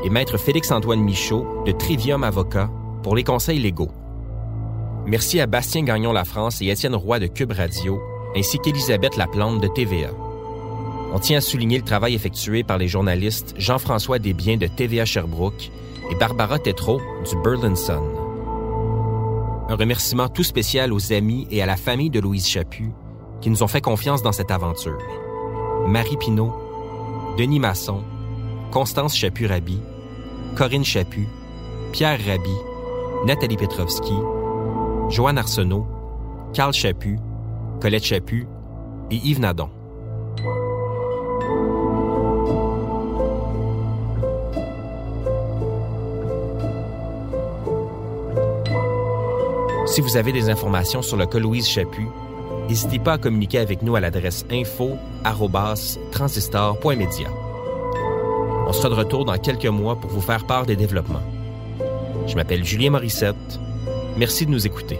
et 0.06 0.10
Maître 0.10 0.38
Félix-Antoine 0.38 1.02
Michaud 1.02 1.46
de 1.66 1.74
Trivium 1.74 2.24
Avocat 2.24 2.70
pour 3.04 3.14
les 3.14 3.26
conseils 3.26 3.60
légaux. 3.60 3.92
Merci 5.06 5.42
à 5.42 5.48
Bastien 5.48 5.84
Gagnon 5.84 6.14
La 6.14 6.24
France 6.24 6.62
et 6.62 6.68
Étienne 6.68 6.96
Roy 6.96 7.20
de 7.20 7.28
Cube 7.28 7.52
Radio, 7.52 8.02
ainsi 8.38 8.58
qu'Élisabeth 8.60 9.18
Laplante 9.18 9.62
de 9.62 9.68
TVA. 9.68 10.12
On 11.14 11.20
tient 11.20 11.40
à 11.40 11.42
souligner 11.42 11.78
le 11.78 11.84
travail 11.84 12.16
effectué 12.16 12.64
par 12.64 12.78
les 12.78 12.88
journalistes 12.88 13.54
Jean-François 13.58 14.18
Desbiens 14.18 14.56
de 14.56 14.68
TVA 14.68 15.04
Sherbrooke 15.04 15.72
et 16.10 16.16
Barbara 16.16 16.58
Tétrault 16.58 17.02
du 17.30 17.36
Berlin 17.44 17.76
Sun. 17.76 18.21
Un 19.72 19.76
remerciement 19.76 20.28
tout 20.28 20.44
spécial 20.44 20.92
aux 20.92 21.14
amis 21.14 21.48
et 21.50 21.62
à 21.62 21.66
la 21.66 21.78
famille 21.78 22.10
de 22.10 22.20
Louise 22.20 22.46
Chaput 22.46 22.92
qui 23.40 23.50
nous 23.50 23.64
ont 23.64 23.68
fait 23.68 23.80
confiance 23.80 24.22
dans 24.22 24.34
cette 24.34 24.52
aventure. 24.52 25.00
Marie 25.88 26.18
Pinault, 26.18 26.54
Denis 27.38 27.62
Masson, 27.62 28.04
Constance 28.72 29.16
Chaput-Rabi, 29.16 29.80
Corinne 30.58 30.84
Chaput, 30.84 31.26
Pierre 31.94 32.20
Rabi, 32.20 32.52
Nathalie 33.26 33.56
Petrovski, 33.56 34.12
Joanne 35.08 35.38
Arsenault, 35.38 35.88
Carl 36.54 36.74
Chaput, 36.74 37.18
Colette 37.80 38.04
Chaput 38.04 38.48
et 39.10 39.22
Yves 39.24 39.40
Nadon. 39.40 39.70
Si 49.92 50.00
vous 50.00 50.16
avez 50.16 50.32
des 50.32 50.50
informations 50.50 51.02
sur 51.02 51.18
le 51.18 51.26
cas 51.26 51.38
Louise 51.38 51.68
Chaput, 51.68 52.08
n'hésitez 52.70 52.98
pas 52.98 53.12
à 53.14 53.18
communiquer 53.18 53.58
avec 53.58 53.82
nous 53.82 53.98
à 53.98 54.00
l'adresse 54.00 54.46
info@transistor.media. 54.50 57.28
On 58.68 58.72
sera 58.72 58.88
de 58.88 58.94
retour 58.94 59.26
dans 59.26 59.38
quelques 59.38 59.66
mois 59.66 59.98
pour 59.98 60.10
vous 60.10 60.22
faire 60.22 60.46
part 60.46 60.66
des 60.66 60.78
développements. 60.78 61.20
Je 62.26 62.38
m'appelle 62.38 62.64
Julien 62.64 62.92
Morissette. 62.92 63.60
Merci 64.16 64.46
de 64.46 64.52
nous 64.52 64.66
écouter. 64.66 64.98